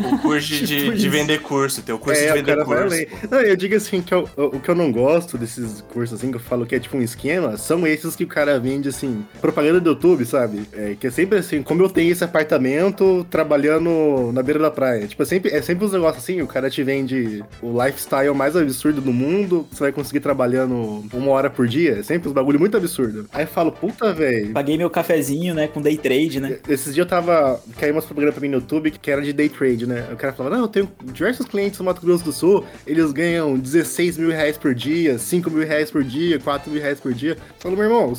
[0.00, 2.96] O curso de, Tipo de vender curso, tem o curso é, de o vender curso.
[3.30, 6.30] Não, eu digo assim, que o, O, o que eu não gosto desses cursos, assim,
[6.30, 9.24] que eu falo que é tipo um esquema, são esses que o cara vende, assim,
[9.40, 10.62] propaganda do YouTube, sabe?
[10.72, 15.06] É, que é sempre assim, como eu tenho esse apartamento trabalhando na beira da praia.
[15.06, 18.56] Tipo, é sempre, é sempre uns negócios assim, o cara te vende o lifestyle mais
[18.56, 21.98] absurdo do mundo, você vai conseguir trabalhando uma hora por dia.
[21.98, 23.26] É sempre uns bagulho muito absurdo.
[23.32, 24.52] Aí eu falo, puta, velho.
[24.52, 26.58] Paguei meu cafezinho, né, com day trade, né?
[26.68, 27.60] Esses dias eu tava.
[27.78, 30.06] Caiu umas propagandas pra mim no YouTube que era de day trade, né?
[30.12, 33.58] O cara falava, não, eu tenho diversos clientes no Mato Grosso do Sul, eles ganham
[33.58, 37.32] 16 mil reais por dia, 5 mil reais por dia, 4 mil reais por dia.
[37.32, 38.12] Eu falo, meu irmão,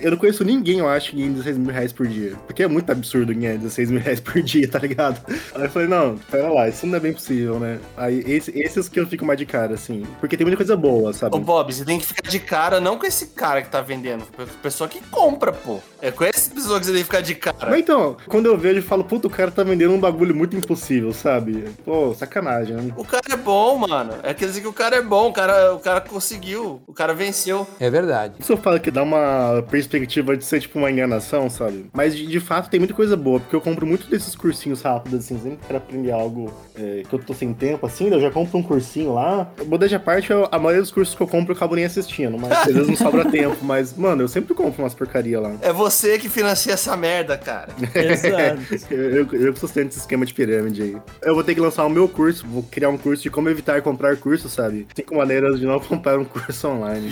[0.00, 2.32] eu não conheço ninguém, eu acho, que ganha 16 mil reais por dia.
[2.46, 5.20] Porque é muito absurdo ganhar 16 mil reais por dia, tá ligado?
[5.54, 7.78] Aí eu falei, não, pera lá, isso não é bem possível, né?
[7.96, 10.04] Aí esse- esses que eu fico mais de cara, assim.
[10.20, 11.36] Porque tem muita coisa boa, sabe?
[11.36, 14.24] Ô, Bob, você tem que ficar de cara não com esse cara que tá vendendo,
[14.34, 15.78] com a pessoa que compra, pô.
[16.00, 17.68] É com essa pessoa que você tem que ficar de cara.
[17.70, 20.56] Mas então, quando eu vejo, eu falo, puta, o cara tá vendendo um bagulho muito
[20.56, 21.64] impossível, sabe?
[21.84, 22.92] Pô, sacanagem, né?
[22.96, 24.14] O cara é bom, mano.
[24.22, 27.12] É quer dizer que o cara é bom, o cara, o cara conseguiu, o cara
[27.12, 27.66] venceu.
[27.78, 28.34] É verdade.
[28.38, 31.86] Isso eu falo que dá uma perspectiva de ser tipo uma enganação, sabe?
[31.92, 35.20] Mas de, de fato tem muita coisa boa, porque eu compro muito desses cursinhos rápidos,
[35.24, 38.58] assim, sempre quero aprender algo é, que eu tô sem tempo, assim, eu já compro
[38.58, 39.50] um cursinho lá.
[39.66, 42.38] Modéstia à parte, eu- a maioria dos cursos que eu compro eu acabo nem assistindo,
[42.38, 43.56] mas às vezes não sobra tempo.
[43.62, 45.52] Mas, mano, eu sempre compro umas porcaria lá.
[45.62, 47.68] É você que financia essa merda, cara.
[47.94, 48.60] Exato.
[48.90, 50.96] Eu, eu, eu que sustento esse esquema de pirâmide aí.
[51.22, 53.80] Eu vou ter que lançar o meu curso, vou criar um curso de como evitar
[53.82, 54.86] comprar curso, sabe?
[54.94, 57.08] Cinco maneiras de não comprar um curso online.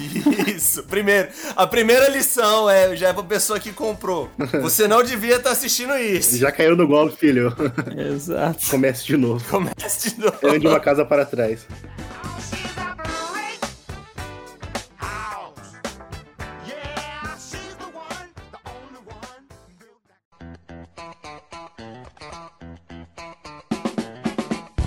[0.47, 0.83] Isso.
[0.85, 4.29] Primeiro, a primeira lição é já é pra pessoa que comprou.
[4.62, 6.37] Você não devia estar assistindo isso.
[6.37, 7.54] Já caiu no golpe, filho.
[7.96, 8.66] Exato.
[8.70, 9.44] Comece de novo.
[9.48, 10.38] Comece de novo.
[10.44, 11.66] Ande uma casa para trás.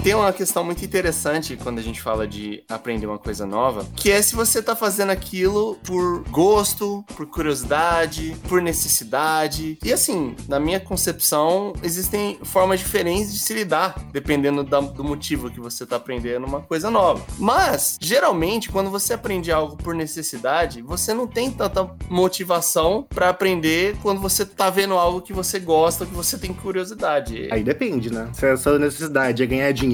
[0.03, 4.09] Tem uma questão muito interessante quando a gente fala de aprender uma coisa nova, que
[4.09, 9.77] é se você tá fazendo aquilo por gosto, por curiosidade, por necessidade.
[9.85, 15.51] E assim, na minha concepção, existem formas diferentes de se lidar, dependendo da- do motivo
[15.51, 17.23] que você tá aprendendo uma coisa nova.
[17.37, 23.95] Mas, geralmente, quando você aprende algo por necessidade, você não tem tanta motivação pra aprender
[24.01, 27.49] quando você tá vendo algo que você gosta, que você tem curiosidade.
[27.51, 28.31] Aí depende, né?
[28.33, 29.90] Se a sua necessidade é ganhar dinheiro,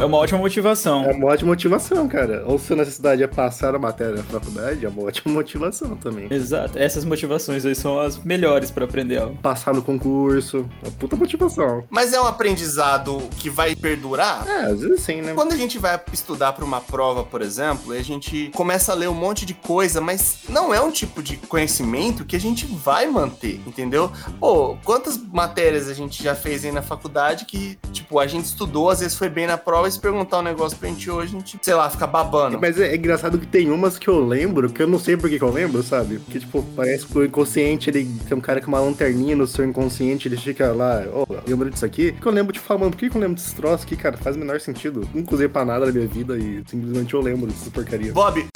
[0.00, 1.04] É uma ótima motivação.
[1.04, 2.44] é uma ótima motivação, cara.
[2.46, 6.28] Ou se a necessidade é passar a matéria na faculdade, é uma ótima motivação também.
[6.30, 6.78] Exato.
[6.78, 9.36] Essas motivações aí são as melhores pra aprender algo.
[9.36, 11.84] Passar no concurso, é uma puta motivação.
[11.90, 14.46] Mas é um aprendizado que vai perdurar?
[14.48, 15.32] É, às vezes sim, né?
[15.34, 18.94] Quando a gente vai estudar para uma prova, por exemplo, e a gente começa a
[18.94, 22.66] ler um monte de coisa, mas não é um tipo de conhecimento que a gente
[22.66, 24.10] vai manter, entendeu?
[24.38, 28.90] Pô, quantas matérias a gente já fez aí na faculdade que, tipo, a gente estudou,
[28.90, 31.38] às vezes foi bem na prova, e se perguntar um negócio pra gente hoje, a
[31.38, 32.58] gente, sei lá, fica babando.
[32.60, 35.28] Mas é, é engraçado que tem umas que eu lembro, que eu não sei por
[35.28, 36.18] que eu lembro, sabe?
[36.18, 39.64] Porque, tipo, parece que o inconsciente, ele tem um cara com uma lanterninha no seu
[39.64, 42.12] inconsciente, ele fica lá, ó, lembra disso aqui?
[42.12, 44.16] Que eu lembro de falar, mano, por que eu lembro desse troço aqui, cara?
[44.16, 45.08] Faz o menor sentido.
[45.12, 48.12] Nunca usei pra nada na minha vida e simplesmente eu lembro dessa porcaria.
[48.12, 48.46] Bob,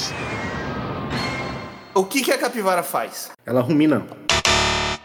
[1.94, 3.31] o que, que a capivara faz?
[3.44, 4.07] Ela rumina.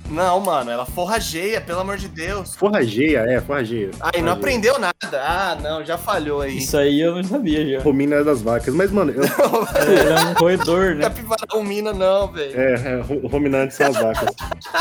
[0.10, 2.56] Não, mano, ela forrageia, pelo amor de Deus.
[2.56, 3.92] Forrageia, é, forrageia.
[4.00, 4.96] Aí, não aprendeu nada.
[5.14, 6.58] Ah, não, já falhou aí.
[6.60, 7.80] Isso aí eu não sabia já.
[7.82, 8.74] Rumina é das vacas.
[8.74, 9.24] Mas, mano, eu,
[9.88, 11.02] Ele é um roedor, né?
[11.02, 12.60] Capivara rumina não, velho.
[12.60, 14.36] É, é, ru- ruminantes são as vacas.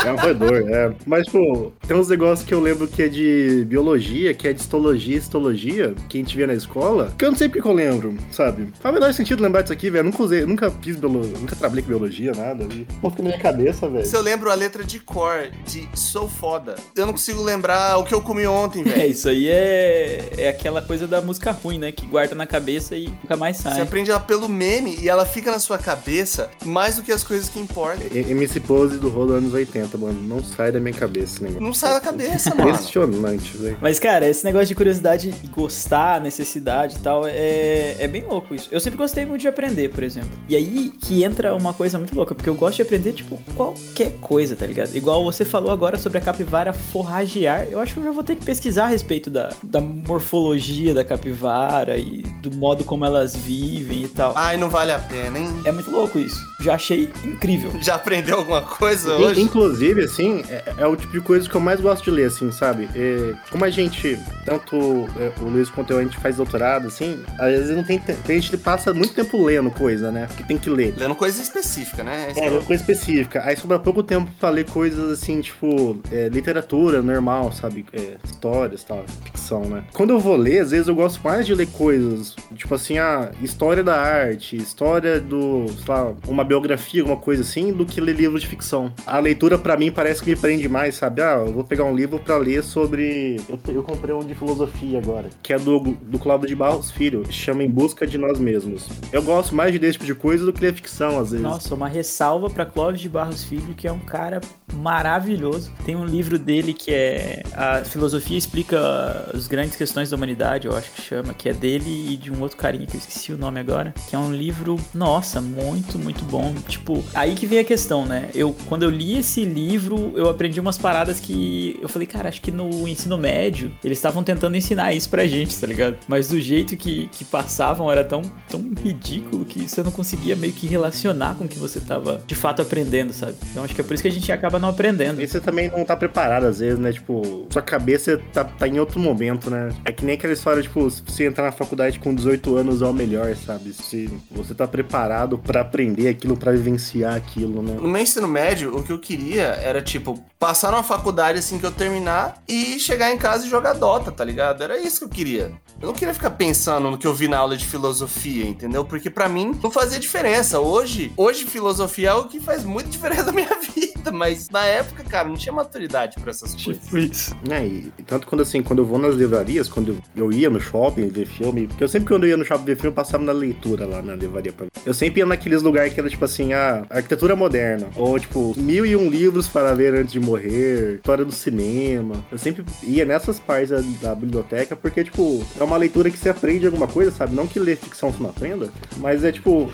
[0.05, 0.93] É um roedor, é.
[1.05, 4.61] Mas, tipo, tem uns negócios que eu lembro que é de biologia, que é de
[4.61, 7.67] histologia e histologia, que a gente via na escola, que eu não sei porque que
[7.67, 8.71] eu lembro, sabe?
[8.79, 10.05] Faz o menor sentido lembrar disso aqui, velho.
[10.05, 12.65] Nunca usei, nunca fiz biologia, nunca trabalhei com biologia, nada.
[13.01, 14.05] Pô, na minha cabeça, velho.
[14.05, 15.16] Se eu lembro a letra de cor
[15.65, 19.11] de Sou Foda, eu não consigo lembrar o que eu comi ontem, É, velho.
[19.11, 21.91] isso aí é, é aquela coisa da música ruim, né?
[21.91, 23.81] Que guarda na cabeça e nunca mais Você sai.
[23.81, 27.49] aprende ela pelo meme e ela fica na sua cabeça mais do que as coisas
[27.49, 28.05] que importam.
[28.11, 30.21] E- MC Pose do rolo anos 80, mano.
[30.21, 31.61] Não sai da minha cabeça esse negócio.
[31.63, 32.69] Não sai da cabeça, mano.
[32.69, 33.77] Impressionante, velho.
[33.81, 38.53] Mas, cara, esse negócio de curiosidade e gostar, necessidade e tal, é, é bem louco
[38.53, 38.67] isso.
[38.71, 40.29] Eu sempre gostei muito de aprender, por exemplo.
[40.47, 44.11] E aí que entra uma coisa muito louca, porque eu gosto de aprender, tipo, qualquer
[44.19, 44.95] coisa, tá ligado?
[45.07, 48.35] Igual você falou agora sobre a capivara forragear, eu acho que eu já vou ter
[48.35, 54.03] que pesquisar a respeito da, da morfologia da capivara e do modo como elas vivem
[54.03, 54.33] e tal.
[54.35, 55.47] Ai, não vale a pena, hein?
[55.63, 56.37] É muito louco isso.
[56.59, 57.71] Já achei incrível.
[57.81, 59.41] Já aprendeu alguma coisa In- hoje?
[59.41, 62.51] Inclusive, assim, é, é o tipo de coisa que eu mais gosto de ler, assim,
[62.51, 62.89] sabe?
[62.93, 64.75] É, como a gente, tanto
[65.17, 68.19] é, o Luiz quanto eu, a gente faz doutorado, assim, às vezes não tem tempo.
[68.27, 70.27] A gente passa muito tempo lendo coisa, né?
[70.35, 70.93] Que tem que ler.
[70.97, 72.33] Lendo coisa específica, né?
[72.35, 73.41] É, uma coisa específica.
[73.45, 77.85] Aí sobra pouco tempo pra ler coisas coisas assim, tipo, é, literatura normal, sabe?
[77.93, 79.83] É, histórias tal, ficção, né?
[79.93, 83.31] Quando eu vou ler, às vezes eu gosto mais de ler coisas, tipo assim, a
[83.41, 88.15] história da arte, história do, sei lá, uma biografia, alguma coisa assim, do que ler
[88.15, 88.91] livros de ficção.
[89.05, 91.21] A leitura, para mim, parece que me prende mais, sabe?
[91.21, 93.39] Ah, eu vou pegar um livro para ler sobre.
[93.47, 97.23] Eu, eu, comprei um de filosofia agora, que é do, do Cláudio de Barros Filho,
[97.29, 98.87] chama Em Busca de Nós Mesmos.
[99.11, 101.43] Eu gosto mais de desse tipo de coisa do que ler ficção, às vezes.
[101.43, 104.41] Nossa, uma ressalva para Cláudio de Barros Filho, que é um cara
[104.87, 105.69] maravilhoso.
[105.85, 110.77] Tem um livro dele que é A Filosofia Explica as Grandes Questões da Humanidade, eu
[110.77, 113.37] acho que chama, que é dele e de um outro carinha que eu esqueci o
[113.37, 116.55] nome agora, que é um livro, nossa, muito, muito bom.
[116.69, 118.29] Tipo, aí que vem a questão, né?
[118.33, 122.41] Eu, quando eu li esse livro, eu aprendi umas paradas que eu falei, cara, acho
[122.41, 125.97] que no ensino médio eles estavam tentando ensinar isso pra gente, tá ligado?
[126.07, 130.53] Mas do jeito que, que passavam era tão, tão ridículo que você não conseguia meio
[130.53, 133.35] que relacionar com o que você tava de fato aprendendo, sabe?
[133.51, 135.21] Então acho que é por isso que a gente acaba não aprendendo.
[135.21, 136.93] E você também não tá preparado às vezes, né?
[136.93, 139.73] Tipo, sua cabeça tá, tá em outro momento, né?
[139.83, 142.85] É que nem aquela história, tipo, se você entrar na faculdade com 18 anos é
[142.85, 143.73] o melhor, sabe?
[143.73, 147.73] Se você tá preparado para aprender aquilo, para vivenciar aquilo, né?
[147.81, 151.65] No meu ensino médio, o que eu queria era, tipo, passar numa faculdade assim que
[151.65, 154.63] eu terminar e chegar em casa e jogar Dota, tá ligado?
[154.63, 155.51] Era isso que eu queria.
[155.81, 158.83] Eu não queria ficar pensando no que eu vi na aula de filosofia, entendeu?
[158.83, 160.59] Porque para mim não fazia diferença.
[160.59, 163.76] Hoje, hoje filosofia é o que faz muita diferença na minha vida,
[164.11, 166.83] mas na época, cara, não tinha maturidade para essas coisas.
[166.83, 167.35] Tipo isso.
[167.49, 171.07] É, e tanto quando assim, quando eu vou nas livrarias, quando eu ia no shopping
[171.07, 173.31] ver filme, porque eu sempre quando eu ia no shopping ver filme, eu passava na
[173.31, 174.71] leitura lá na livraria pra ver.
[174.85, 178.85] Eu sempre ia naqueles lugares que era tipo assim, a arquitetura moderna, ou tipo, mil
[178.85, 182.23] e um livros para ler antes de morrer, história do cinema.
[182.31, 186.29] Eu sempre ia nessas partes da, da biblioteca, porque, tipo, é uma leitura que você
[186.29, 187.35] aprende alguma coisa, sabe?
[187.35, 189.71] Não que ler ficção você não aprenda, mas é tipo,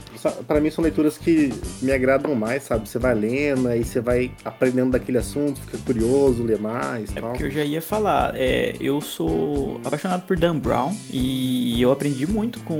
[0.47, 2.87] para mim são leituras que me agradam mais, sabe?
[2.87, 7.31] Você vai lendo, aí você vai aprendendo daquele assunto, fica curioso, lê mais é tal.
[7.31, 12.25] Porque eu já ia falar, é, eu sou apaixonado por Dan Brown e eu aprendi
[12.27, 12.79] muito com,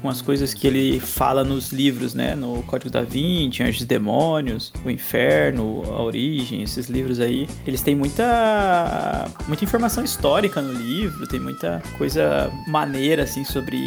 [0.00, 2.34] com as coisas que ele fala nos livros, né?
[2.34, 7.48] No Código da Vinci, Anjos e Demônios, O Inferno, A Origem, esses livros aí.
[7.66, 13.78] Eles têm muita, muita informação histórica no livro, tem muita coisa maneira, assim, sobre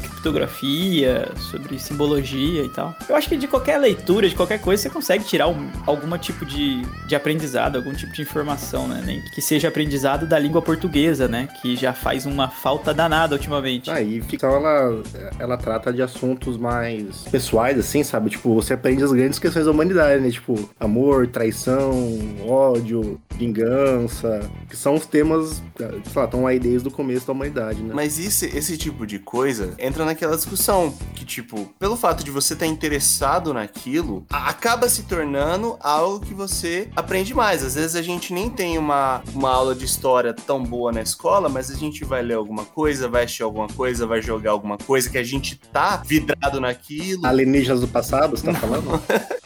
[0.00, 2.94] criptografia, sobre simbologia e tal.
[3.08, 6.44] Eu acho que de qualquer leitura, de qualquer coisa, você consegue tirar um, algum tipo
[6.44, 9.02] de, de aprendizado, algum tipo de informação, né?
[9.04, 11.48] Nem que seja aprendizado da língua portuguesa, né?
[11.60, 13.90] Que já faz uma falta danada ultimamente.
[13.90, 15.02] Ah, e ficção, ela,
[15.38, 18.30] ela trata de assuntos mais pessoais, assim, sabe?
[18.30, 20.30] Tipo, você aprende as grandes questões da humanidade, né?
[20.30, 26.90] Tipo, amor, traição, ódio, vingança, que são os temas, sei lá, estão aí desde o
[26.90, 27.92] começo da humanidade, né?
[27.94, 32.54] Mas esse, esse tipo de coisa entra naquela discussão que, tipo, pelo fato de você
[32.54, 37.64] estar interessado naquilo, acaba se tornando algo que você aprende mais.
[37.64, 41.48] Às vezes a gente nem tem uma, uma aula de história tão boa na escola,
[41.48, 45.08] mas a gente vai ler alguma coisa, vai assistir alguma coisa, vai jogar alguma coisa
[45.08, 47.26] que a gente tá vidrado naquilo.
[47.26, 49.00] Alienígenas do passado, você tá falando?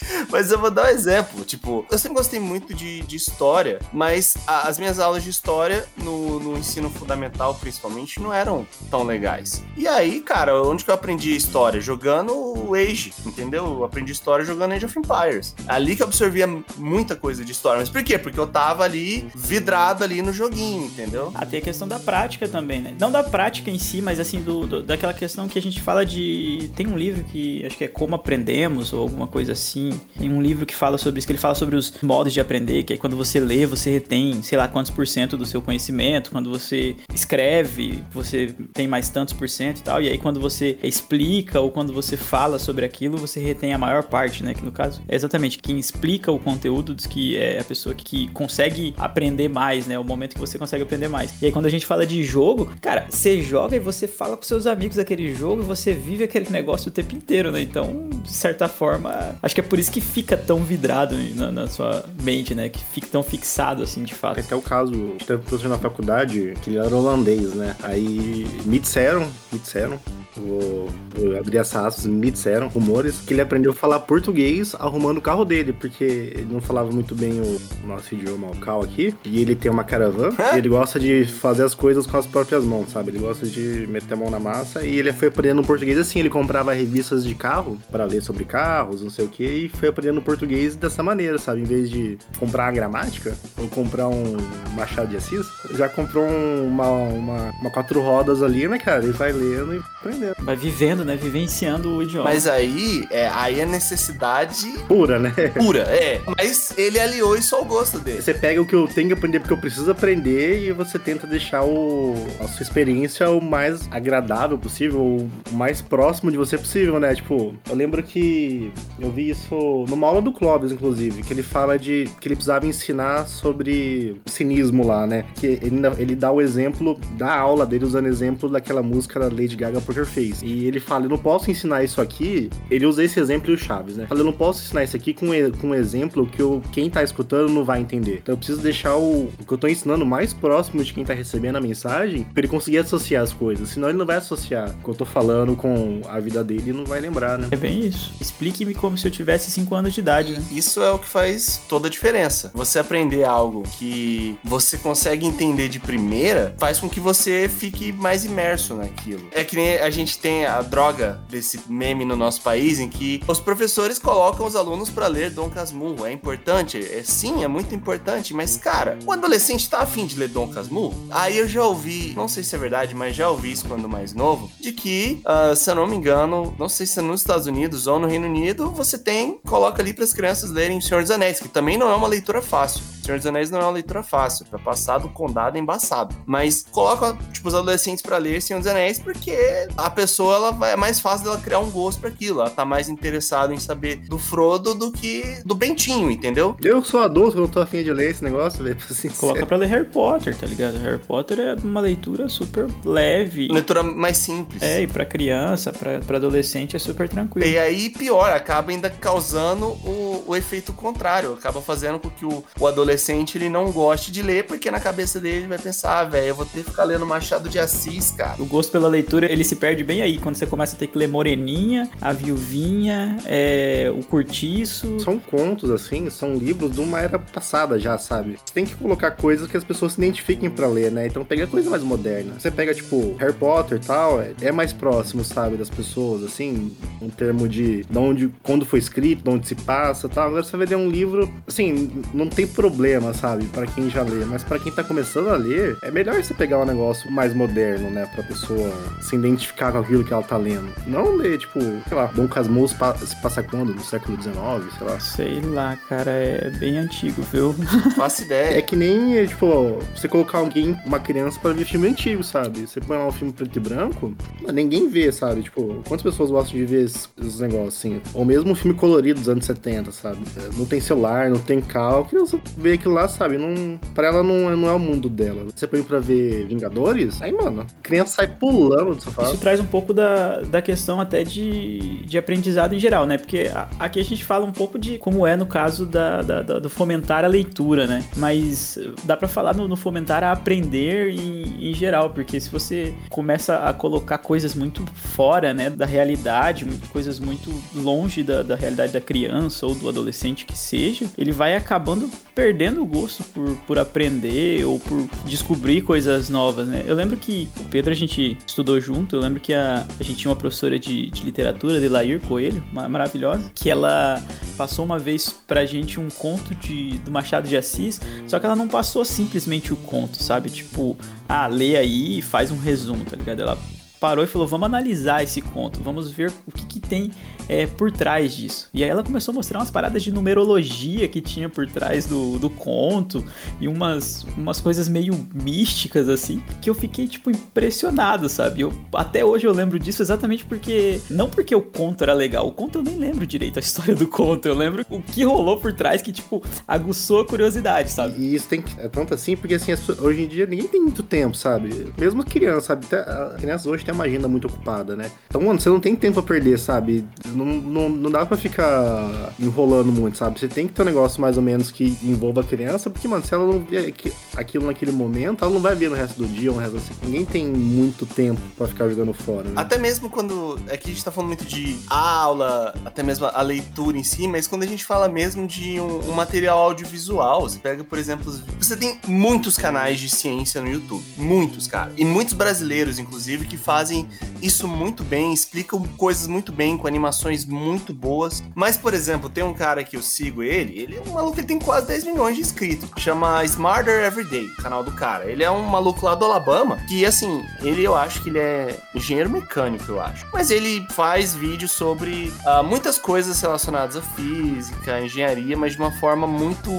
[0.30, 1.44] Mas eu vou dar um exemplo.
[1.44, 5.86] Tipo, eu sempre gostei muito de, de história, mas a, as minhas aulas de história,
[5.96, 9.62] no, no, ensino fundamental principalmente, não eram tão legais.
[9.76, 11.80] E aí, cara, onde que eu aprendi história?
[11.80, 13.64] Jogando o Age, entendeu?
[13.64, 15.54] Eu aprendi história jogando Age of Empires.
[15.66, 17.80] Ali que eu absorvia muita coisa de história.
[17.80, 18.18] Mas por quê?
[18.18, 21.30] Porque eu tava ali vidrado ali no joguinho, entendeu?
[21.34, 22.94] Ah, tem a questão da prática também, né?
[22.98, 26.04] Não da prática em si, mas assim, do, do, daquela questão que a gente fala
[26.04, 26.70] de.
[26.76, 29.87] Tem um livro que acho que é Como Aprendemos, ou alguma coisa assim,
[30.18, 32.82] tem um livro que fala sobre isso, que ele fala sobre os modos de aprender,
[32.82, 36.30] que é quando você lê, você retém, sei lá, quantos por cento do seu conhecimento,
[36.30, 40.78] quando você escreve, você tem mais tantos por cento e tal, e aí quando você
[40.82, 44.72] explica ou quando você fala sobre aquilo, você retém a maior parte, né, que no
[44.72, 49.48] caso é exatamente quem explica o conteúdo diz que é a pessoa que, consegue aprender
[49.48, 51.40] mais, né, o momento que você consegue aprender mais.
[51.40, 54.42] E aí quando a gente fala de jogo, cara, você joga e você fala com
[54.42, 58.68] seus amigos daquele jogo, você vive aquele negócio o tempo inteiro, né, então, de certa
[58.68, 62.68] forma, acho que é por isso que fica tão vidrado na, na, sua mente, né?
[62.68, 64.40] Que fica tão fixado assim, de fato.
[64.40, 64.92] Até o caso,
[65.26, 67.76] teve um professor na faculdade que ele era holandês, né?
[67.82, 69.98] Aí me disseram, me disseram,
[70.36, 75.18] vou, vou abrir as aspas, me disseram, rumores, que ele aprendeu a falar português arrumando
[75.18, 79.14] o carro dele, porque ele não falava muito bem o nosso idioma local aqui.
[79.24, 82.64] E ele tem uma caravana, e ele gosta de fazer as coisas com as próprias
[82.64, 83.10] mãos, sabe?
[83.10, 86.30] Ele gosta de meter a mão na massa e ele foi aprendendo português assim, ele
[86.30, 90.20] comprava revistas de carro para ler sobre carros, não sei o que, e foi aprendendo
[90.22, 91.60] português dessa maneira, sabe?
[91.60, 94.36] Em vez de comprar a gramática, ou comprar um
[94.74, 99.04] Machado de Assis, já comprou um- uma, uma, uma quatro rodas ali, né, cara?
[99.04, 100.36] E vai lendo e aprendendo.
[100.48, 101.14] Vai vivendo, né?
[101.14, 102.30] Vivenciando o idioma.
[102.30, 105.30] Mas aí, é, aí é necessidade Pura, né?
[105.54, 106.22] pura, é.
[106.38, 108.22] Mas ele aliou isso ao gosto dele.
[108.22, 111.26] Você pega o que eu tenho que aprender porque eu preciso aprender e você tenta
[111.26, 116.98] deixar o, a sua experiência o mais agradável possível, o mais próximo de você possível,
[116.98, 117.14] né?
[117.14, 121.78] Tipo, eu lembro que eu vi isso numa aula do Clóvis, inclusive, que ele fala
[121.78, 125.26] de que ele precisava ensinar sobre cinismo lá, né?
[125.34, 129.54] Que ele, ele dá o exemplo da aula dele usando exemplo daquela música da Lady
[129.54, 130.37] Gaga Poker Face.
[130.42, 132.50] E ele fala, eu não posso ensinar isso aqui.
[132.70, 134.06] Ele usa esse exemplo e o Chaves, né?
[134.06, 135.26] Fala, eu não posso ensinar isso aqui com,
[135.60, 138.20] com um exemplo que eu, quem tá escutando não vai entender.
[138.22, 141.14] Então eu preciso deixar o, o que eu tô ensinando mais próximo de quem tá
[141.14, 143.70] recebendo a mensagem pra ele conseguir associar as coisas.
[143.70, 146.72] Senão ele não vai associar o que eu tô falando com a vida dele e
[146.72, 147.48] não vai lembrar, né?
[147.50, 148.12] É bem isso.
[148.20, 150.44] Explique-me como se eu tivesse 5 anos de idade, né?
[150.52, 152.50] Isso é o que faz toda a diferença.
[152.54, 158.24] Você aprender algo que você consegue entender de primeira faz com que você fique mais
[158.24, 159.26] imerso naquilo.
[159.32, 163.22] É que nem a gente tem a droga desse meme no nosso país em que
[163.26, 166.06] os professores colocam os alunos pra ler Dom Casmurro.
[166.06, 166.78] É importante?
[166.78, 170.94] É, sim, é muito importante, mas cara, o adolescente tá afim de ler Dom Casmurro?
[171.10, 174.12] Aí eu já ouvi, não sei se é verdade, mas já ouvi isso quando mais
[174.12, 177.46] novo, de que, ah, se eu não me engano, não sei se é nos Estados
[177.46, 181.10] Unidos ou no Reino Unido, você tem, coloca ali para as crianças lerem Senhor dos
[181.10, 182.82] Anéis, que também não é uma leitura fácil.
[183.08, 186.14] Senhor dos Anéis não é uma leitura fácil, pra passar do condado é embaçado.
[186.26, 189.34] Mas coloca, tipo, os adolescentes pra ler Senhor dos Anéis porque
[189.76, 192.40] a pessoa, ela vai, é mais fácil dela criar um gosto pra aquilo.
[192.40, 196.56] Ela tá mais interessada em saber do Frodo do que do Bentinho, entendeu?
[196.62, 198.76] Eu sou adulto, eu não tô afim de ler esse negócio, velho.
[199.18, 200.78] Coloca pra ler Harry Potter, tá ligado?
[200.78, 203.48] Harry Potter é uma leitura super leve.
[203.48, 204.62] Leitura mais simples.
[204.62, 207.46] É, e pra criança, pra, pra adolescente é super tranquilo.
[207.46, 211.32] E aí, pior, acaba ainda causando o, o efeito contrário.
[211.34, 215.20] Acaba fazendo com que o, o adolescente ele não goste de ler, porque na cabeça
[215.20, 218.10] dele ele vai pensar, ah, velho, eu vou ter que ficar lendo Machado de Assis,
[218.12, 218.40] cara.
[218.42, 220.98] O gosto pela leitura, ele se perde bem aí, quando você começa a ter que
[220.98, 224.98] ler Moreninha, A Viuvinha, é, O Curtiço.
[225.00, 228.36] São contos, assim, são livros de uma era passada já, sabe?
[228.52, 231.06] Tem que colocar coisas que as pessoas se identifiquem pra ler, né?
[231.06, 232.34] Então pega coisa mais moderna.
[232.38, 236.72] Você pega, tipo, Harry Potter e tal, é, é mais próximo, sabe, das pessoas, assim,
[237.00, 240.28] um termo de, de onde, quando foi escrito, de onde se passa e tal.
[240.28, 244.24] Agora você vai ler um livro, assim, não tem problema, sabe, pra quem já lê,
[244.24, 247.90] mas pra quem tá começando a ler, é melhor você pegar um negócio mais moderno,
[247.90, 250.68] né, pra pessoa se identificar com aquilo que ela tá lendo.
[250.86, 253.74] Não ler, tipo, sei lá, Dom Casmurro se pa- se passa quando?
[253.74, 254.36] No século XIX,
[254.76, 255.00] sei lá.
[255.00, 257.54] Sei lá, cara, é bem antigo, viu?
[257.96, 258.58] Faço ideia.
[258.58, 262.66] É que nem, tipo, você colocar alguém, uma criança, pra ver filme antigo, sabe?
[262.66, 264.14] Você põe lá um filme preto e branco,
[264.52, 265.42] ninguém vê, sabe?
[265.42, 268.00] Tipo, quantas pessoas gostam de ver esses, esses negócios assim?
[268.12, 270.18] Ou mesmo um filme colorido dos anos 70, sabe?
[270.36, 272.00] É, Não tem celular, não tem carro.
[272.02, 273.38] A criança vê aquilo lá, sabe?
[273.38, 275.44] Não, pra ela não, é- não é o mundo dela.
[275.54, 279.22] Você põe pra ver Vingadores, aí, mano, a criança sai pulando do sofá.
[279.24, 283.16] Isso traz um pouco da, da questão até de, de aprendizado em geral, né?
[283.18, 286.58] Porque aqui a gente fala um pouco de como é no caso da, da- da-
[286.58, 288.04] do fomentar a leitura, né?
[288.16, 292.94] Mas dá pra falar no, no fomentar a aprender em, em geral, porque se você
[293.08, 298.92] começa a colocar coisas muito fora, né, da realidade, coisas muito longe da, da realidade
[298.92, 303.78] da criança ou do adolescente que seja, ele vai acabando perdendo o gosto por, por
[303.78, 306.84] aprender ou por descobrir coisas novas, né?
[306.86, 310.16] Eu lembro que o Pedro a gente estudou junto, eu lembro que a, a gente
[310.18, 314.22] tinha uma professora de, de literatura, de Lair Coelho, ma- maravilhosa, que ela
[314.56, 318.56] passou uma vez pra gente um conto de, do Machado de Assis, só que ela
[318.56, 320.50] não passou simplesmente o conto, sabe?
[320.50, 320.96] Tipo,
[321.28, 323.40] ah, lê aí e faz um resumo, tá ligado?
[323.42, 323.58] Ela
[323.98, 327.10] parou e falou: vamos analisar esse conto, vamos ver o que, que tem
[327.48, 328.68] é, por trás disso.
[328.72, 332.38] E aí ela começou a mostrar umas paradas de numerologia que tinha por trás do,
[332.38, 333.24] do conto
[333.60, 338.62] e umas, umas coisas meio místicas assim, que eu fiquei tipo impressionado, sabe?
[338.62, 341.00] Eu, até hoje eu lembro disso exatamente porque.
[341.10, 344.06] Não porque o conto era legal, o conto eu nem lembro direito a história do
[344.06, 348.20] conto, eu lembro o que rolou por trás que, tipo, aguçou a curiosidade, sabe?
[348.20, 351.02] E isso tem que, é tanto assim, porque assim, hoje em dia ninguém tem muito
[351.02, 351.92] tempo, sabe?
[351.98, 352.86] Mesmo criança, sabe?
[352.86, 355.10] Até- A criança hoje tem uma agenda muito ocupada, né?
[355.28, 357.06] Então, mano, você não tem tempo a perder, sabe?
[357.26, 360.38] Não, não, não dá pra ficar enrolando muito, sabe?
[360.38, 363.24] Você tem que ter um negócio mais ou menos que envolva a criança, porque, mano,
[363.24, 366.26] se ela não vê aqui- aquilo naquele momento, ela não vai ver no resto do
[366.28, 366.92] dia no resto assim.
[367.02, 369.54] Ninguém tem muito tempo pra ficar jogando fora, né?
[369.56, 370.58] Até mesmo quando.
[370.70, 374.46] Aqui a gente tá falando muito de aula, até mesmo a leitura em si, mas
[374.46, 378.30] quando a gente fala mesmo de um, um material audiovisual, você pega, por exemplo,
[378.60, 381.02] você tem muitos canais de ciência no YouTube.
[381.16, 381.90] Muitos, cara.
[381.96, 384.08] E muitos brasileiros, inclusive, que fazem fazem
[384.42, 388.42] isso muito bem, explicam coisas muito bem, com animações muito boas.
[388.54, 391.44] Mas, por exemplo, tem um cara que eu sigo ele, ele é um maluco que
[391.44, 392.90] tem quase 10 milhões de inscritos.
[392.96, 395.30] Chama Smarter Everyday, o canal do cara.
[395.30, 398.76] Ele é um maluco lá do Alabama, que assim, ele eu acho que ele é
[398.94, 400.26] engenheiro mecânico, eu acho.
[400.32, 405.78] Mas ele faz vídeos sobre uh, muitas coisas relacionadas à física, à engenharia, mas de
[405.78, 406.70] uma forma muito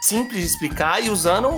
[0.00, 1.48] simples de explicar e usando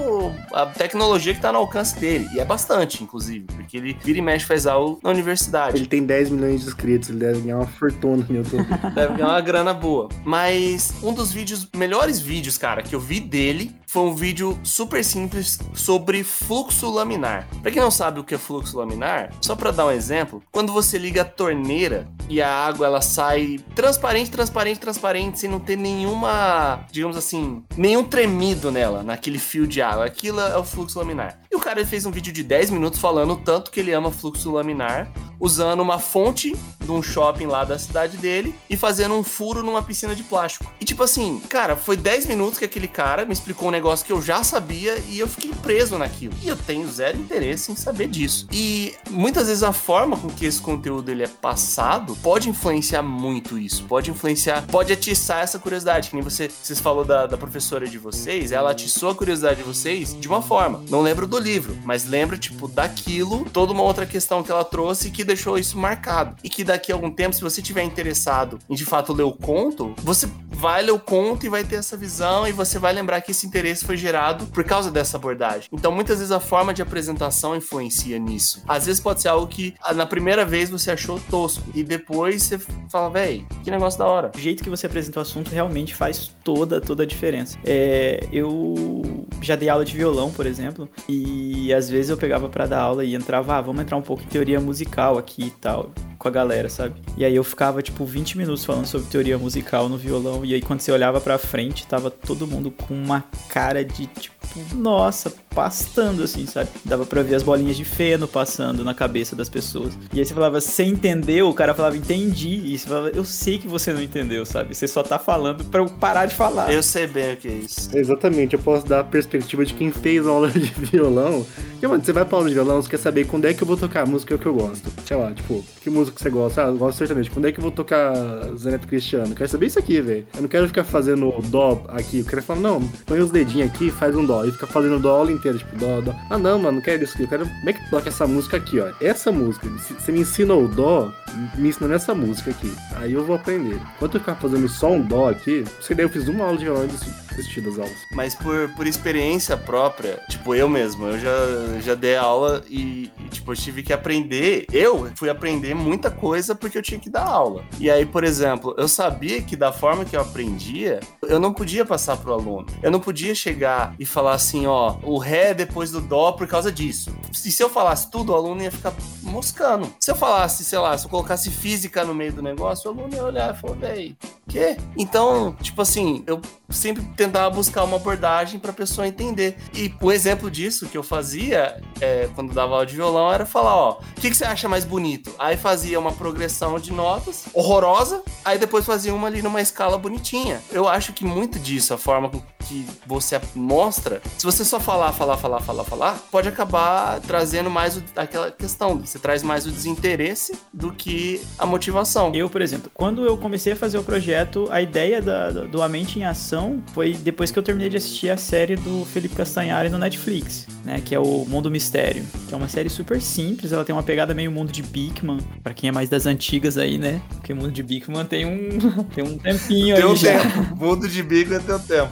[0.52, 2.28] a tecnologia que tá no alcance dele.
[2.32, 5.76] E é bastante, inclusive, porque ele vira e mexe faz algo na universidade.
[5.76, 8.66] Ele tem 10 milhões de inscritos, ele deve ganhar uma fortuna no YouTube.
[8.94, 10.08] deve ganhar uma grana boa.
[10.24, 15.02] Mas um dos vídeos, melhores vídeos, cara, que eu vi dele foi um vídeo super
[15.02, 17.48] simples sobre fluxo laminar.
[17.62, 20.72] Para quem não sabe o que é fluxo laminar, só para dar um exemplo, quando
[20.74, 25.76] você liga a torneira e a água ela sai transparente, transparente, transparente, sem não ter
[25.76, 30.04] nenhuma, digamos assim, nenhum tremido nela, naquele fio de água.
[30.04, 31.40] Aquilo é o fluxo laminar.
[31.58, 34.52] O cara fez um vídeo de 10 minutos falando o tanto que ele ama fluxo
[34.52, 36.56] laminar, usando uma fonte
[36.88, 40.70] de um shopping lá da cidade dele e fazendo um furo numa piscina de plástico.
[40.80, 44.12] E tipo assim, cara, foi 10 minutos que aquele cara me explicou um negócio que
[44.12, 46.32] eu já sabia e eu fiquei preso naquilo.
[46.42, 48.46] E eu tenho zero interesse em saber disso.
[48.52, 53.58] E muitas vezes a forma com que esse conteúdo ele é passado pode influenciar muito
[53.58, 53.84] isso.
[53.84, 56.08] Pode influenciar, pode atiçar essa curiosidade.
[56.08, 59.64] Que nem você, vocês falou da, da professora de vocês, ela atiçou a curiosidade de
[59.64, 60.82] vocês de uma forma.
[60.88, 61.47] Não lembro do livro,
[61.84, 66.36] mas lembra, tipo, daquilo, toda uma outra questão que ela trouxe que deixou isso marcado.
[66.42, 69.32] E que daqui a algum tempo, se você tiver interessado em de fato ler o
[69.32, 73.20] conto, você vai ler o conto e vai ter essa visão e você vai lembrar
[73.20, 75.68] que esse interesse foi gerado por causa dessa abordagem.
[75.72, 78.62] Então, muitas vezes a forma de apresentação influencia nisso.
[78.66, 82.42] Às vezes pode ser algo que ah, na primeira vez você achou tosco e depois
[82.42, 82.58] você
[82.90, 84.32] fala, véi, que negócio da hora.
[84.34, 87.56] O jeito que você apresenta o assunto realmente faz toda, toda a diferença.
[87.64, 91.37] É, eu já dei aula de violão, por exemplo, e
[91.72, 94.26] às vezes eu pegava para dar aula e entrava, ah, vamos entrar um pouco em
[94.26, 96.94] teoria musical aqui e tal com a galera, sabe?
[97.16, 100.44] E aí eu ficava, tipo, 20 minutos falando sobre teoria musical no violão.
[100.44, 104.38] E aí quando você olhava pra frente, tava todo mundo com uma cara de, tipo,
[104.74, 106.70] nossa, pastando assim, sabe?
[106.84, 109.96] Dava pra ver as bolinhas de feno passando na cabeça das pessoas.
[110.12, 111.48] E aí você falava, você entendeu?
[111.48, 112.62] O cara falava, entendi.
[112.64, 114.74] E você falava, eu sei que você não entendeu, sabe?
[114.74, 116.72] Você só tá falando pra eu parar de falar.
[116.72, 117.96] Eu sei bem o que é isso.
[117.96, 121.46] Exatamente, eu posso dar a perspectiva de quem fez aula de violão.
[121.72, 123.66] Porque, mano, você vai pra aula de violão, você quer saber quando é que eu
[123.66, 124.90] vou tocar a música que eu gosto.
[125.06, 126.64] Sei lá, tipo, que música que você gosta?
[126.64, 127.30] Ah, eu gosto certamente.
[127.30, 128.12] Quando é que eu vou tocar
[128.56, 129.34] Zé Neto Cristiano?
[129.34, 130.26] Quero saber isso aqui, velho.
[130.34, 132.18] Eu não quero ficar fazendo dó aqui.
[132.18, 134.44] Eu quero falar, não, põe os dedinhos aqui e faz um dó.
[134.44, 136.14] E fica fazendo dó a aula inteira, tipo, dó, dó.
[136.28, 137.22] Ah, não, mano, não quero isso aqui.
[137.22, 137.46] Eu quero.
[137.46, 138.92] Como é que toca essa música aqui, ó?
[139.00, 139.68] Essa música.
[139.68, 141.12] Você me ensina o dó,
[141.56, 142.72] me ensina nessa música aqui.
[142.96, 143.80] Aí eu vou aprender.
[143.96, 146.64] Enquanto eu ficar fazendo só um dó aqui, sei daí eu fiz uma aula de
[146.64, 146.88] violão e
[147.36, 147.96] desisti das aulas.
[148.12, 153.28] Mas por, por experiência própria, tipo, eu mesmo, eu já, já dei aula e, e,
[153.30, 154.66] tipo, eu tive que aprender.
[154.72, 157.64] Eu fui aprender muita coisa porque eu tinha que dar aula.
[157.80, 161.84] E aí, por exemplo, eu sabia que da forma que eu aprendia, eu não podia
[161.84, 162.66] passar pro aluno.
[162.80, 166.70] Eu não podia chegar e falar assim, ó, o ré depois do dó por causa
[166.70, 167.12] disso.
[167.32, 169.92] E se eu falasse tudo, o aluno ia ficar moscando.
[169.98, 173.14] Se eu falasse, sei lá, se eu colocasse física no meio do negócio, o aluno
[173.14, 174.16] ia olhar e falar, véi,
[174.48, 174.76] quê?
[174.96, 179.56] Então, tipo assim, eu sempre tentava buscar uma abordagem para a pessoa entender.
[179.74, 183.76] E o exemplo disso que eu fazia é, quando dava aula de violão era falar,
[183.76, 185.32] ó, o que, que, você acha mais bonito?
[185.38, 190.60] Aí fazia uma progressão de notas horrorosa, aí depois fazia uma ali numa escala bonitinha.
[190.72, 192.30] Eu acho que muito disso, a forma
[192.68, 197.96] que você mostra, se você só falar, falar, falar, falar, falar, pode acabar trazendo mais
[197.96, 198.98] o, aquela questão.
[198.98, 202.34] Você traz mais o desinteresse do que a motivação.
[202.34, 205.88] Eu, por exemplo, quando eu comecei a fazer o projeto, a ideia da, do A
[205.88, 209.88] Mente em Ação foi depois que eu terminei de assistir a série do Felipe Castanhari
[209.88, 211.00] no Netflix, né?
[211.02, 212.24] Que é o Mundo Mistério.
[212.48, 215.72] Que é uma série super simples, ela tem uma pegada meio mundo de Bigman, para
[215.78, 217.22] quem é mais das antigas aí, né?
[217.28, 220.40] Porque o mundo de Bigman tem um, tem um tempinho tem aí um já.
[220.40, 220.76] Tempo.
[220.76, 222.10] Mundo de Bigman tem um tempo.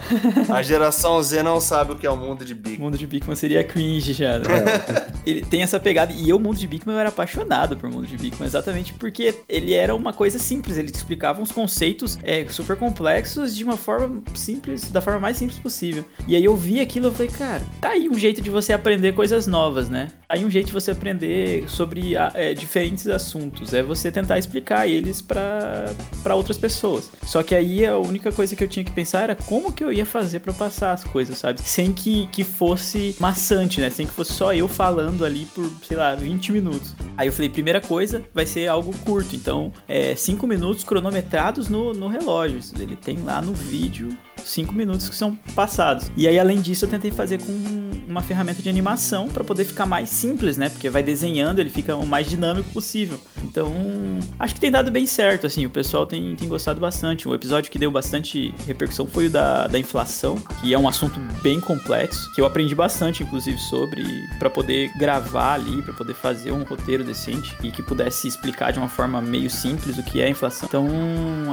[0.53, 2.79] A geração Z não sabe o que é o mundo de Bigman.
[2.79, 4.47] O mundo de Bigman seria cringe já, né?
[5.27, 6.13] ele tem essa pegada.
[6.13, 9.35] E eu, o mundo de Bigman, eu era apaixonado por mundo de Bigman, exatamente porque
[9.49, 14.23] ele era uma coisa simples, ele explicava uns conceitos é, super complexos de uma forma
[14.35, 16.05] simples, da forma mais simples possível.
[16.29, 19.13] E aí eu vi aquilo e falei, cara, tá aí um jeito de você aprender
[19.13, 20.13] coisas novas, né?
[20.29, 23.56] Tá aí um jeito de você aprender sobre é, diferentes assuntos.
[23.73, 27.11] É você tentar explicar eles para outras pessoas.
[27.23, 29.93] Só que aí a única coisa que eu tinha que pensar era como que eu
[29.93, 31.61] ia fazer para passar as coisas, sabe?
[31.63, 33.91] Sem que, que fosse maçante, né?
[33.91, 36.95] Sem que fosse só eu falando ali por, sei lá, 20 minutos.
[37.17, 39.35] Aí eu falei, primeira coisa, vai ser algo curto.
[39.35, 42.61] Então, é 5 minutos cronometrados no, no relógio.
[42.79, 46.11] Ele tem lá no vídeo cinco minutos que são passados.
[46.17, 47.53] E aí, além disso, eu tentei fazer com
[48.09, 50.69] uma ferramenta de animação para poder ficar mais simples, né?
[50.69, 53.19] Porque vai desenhando, ele fica o mais dinâmico possível.
[53.43, 53.73] Então,
[54.39, 57.29] acho que tem dado bem certo, assim, o pessoal tem, tem gostado bastante.
[57.29, 61.19] O episódio que deu bastante repercussão foi o da, da inflação, que é um assunto
[61.43, 64.05] bem complexo, que eu aprendi bastante, inclusive, sobre,
[64.39, 68.79] para poder gravar ali, para poder fazer um roteiro decente e que pudesse explicar de
[68.79, 70.69] uma forma meio simples o que é a inflação.
[70.69, 70.87] Então,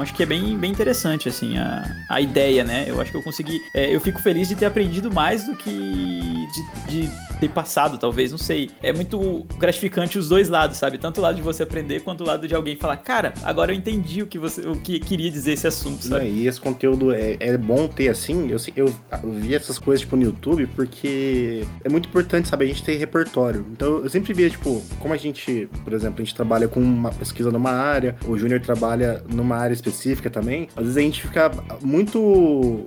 [0.00, 2.73] acho que é bem, bem interessante, assim, a, a ideia, né?
[2.88, 3.62] Eu acho que eu consegui.
[3.72, 7.10] É, eu fico feliz de ter aprendido mais do que de, de
[7.40, 8.70] ter passado, talvez, não sei.
[8.82, 10.98] É muito gratificante os dois lados, sabe?
[10.98, 13.76] Tanto o lado de você aprender quanto o lado de alguém falar, cara, agora eu
[13.76, 16.26] entendi o que você o que queria dizer esse assunto, sabe?
[16.26, 18.50] e esse conteúdo é, é bom ter assim.
[18.50, 22.64] Eu, eu, eu vi essas coisas tipo no YouTube porque é muito importante, sabe?
[22.64, 23.66] A gente ter repertório.
[23.72, 27.10] Então eu sempre via, tipo, como a gente, por exemplo, a gente trabalha com uma
[27.10, 30.68] pesquisa numa área, o Júnior trabalha numa área específica também.
[30.76, 31.50] Às vezes a gente fica
[31.82, 32.18] muito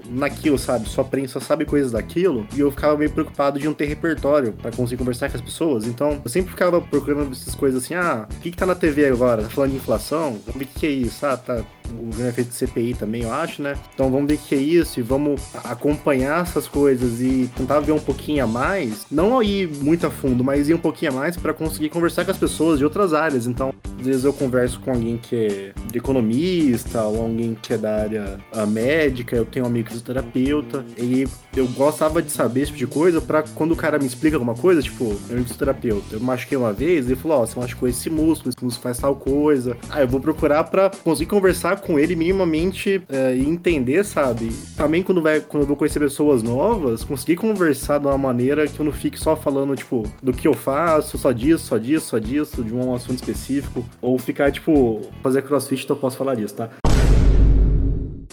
[0.10, 0.88] naquilo, sabe?
[0.90, 2.48] Só aprende, só sabe coisas daquilo.
[2.56, 5.86] E eu ficava meio preocupado de não ter repertório para conseguir conversar com as pessoas.
[5.86, 9.06] Então eu sempre ficava procurando essas coisas assim: ah, o que, que tá na TV
[9.06, 9.44] agora?
[9.44, 10.40] Tá falando de inflação?
[10.46, 11.26] Vamos ver o que, que é isso.
[11.26, 13.76] Ah, tá o governo é feito de CPI também, eu acho, né?
[13.94, 17.92] Então vamos ver o que é isso e vamos acompanhar essas coisas e tentar ver
[17.92, 19.06] um pouquinho a mais.
[19.10, 22.32] Não ir muito a fundo, mas ir um pouquinho a mais para conseguir conversar com
[22.32, 23.48] as pessoas de outras áreas.
[23.48, 27.96] Então, às vezes eu converso com alguém que é economista ou alguém que é da
[28.02, 32.88] área médica, eu tenho um amigo fisioterapeuta, e eu gostava de saber esse tipo de
[32.88, 36.74] coisa para quando o cara me explica alguma coisa, tipo, eu fisioterapeuta, eu machuquei uma
[36.74, 39.78] vez, ele falou, ó, oh, você machucou esse músculo, esse músculo faz tal coisa.
[39.89, 44.51] Aí eu vou procurar para conseguir conversar com ele minimamente é, e entender, sabe?
[44.76, 48.80] Também quando, vai, quando eu vou conhecer pessoas novas, conseguir conversar de uma maneira que
[48.80, 52.18] eu não fique só falando, tipo, do que eu faço, só disso, só disso, só
[52.18, 53.84] disso, de um assunto específico.
[54.01, 56.70] Ou ficar, tipo, fazer crossfit, então eu posso falar disso, tá?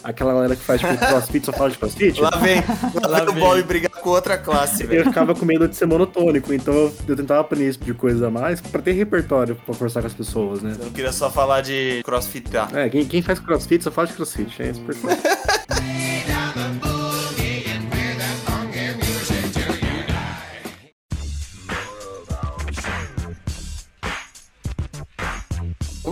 [0.05, 2.21] Aquela galera que faz tipo, crossfit só fala de crossfit.
[2.21, 2.63] Lá vem,
[3.09, 5.01] lá vem o Bob brigar com outra classe, velho.
[5.01, 7.99] Eu ficava com medo de ser monotônico, então eu, eu tentava aprender esse tipo de
[7.99, 10.77] coisa a mais pra ter repertório pra conversar com as pessoas, né?
[10.79, 12.69] Eu não queria só falar de crossfit, tá?
[12.73, 15.23] É, quem, quem faz crossfit só fala de crossfit, é isso perfeito.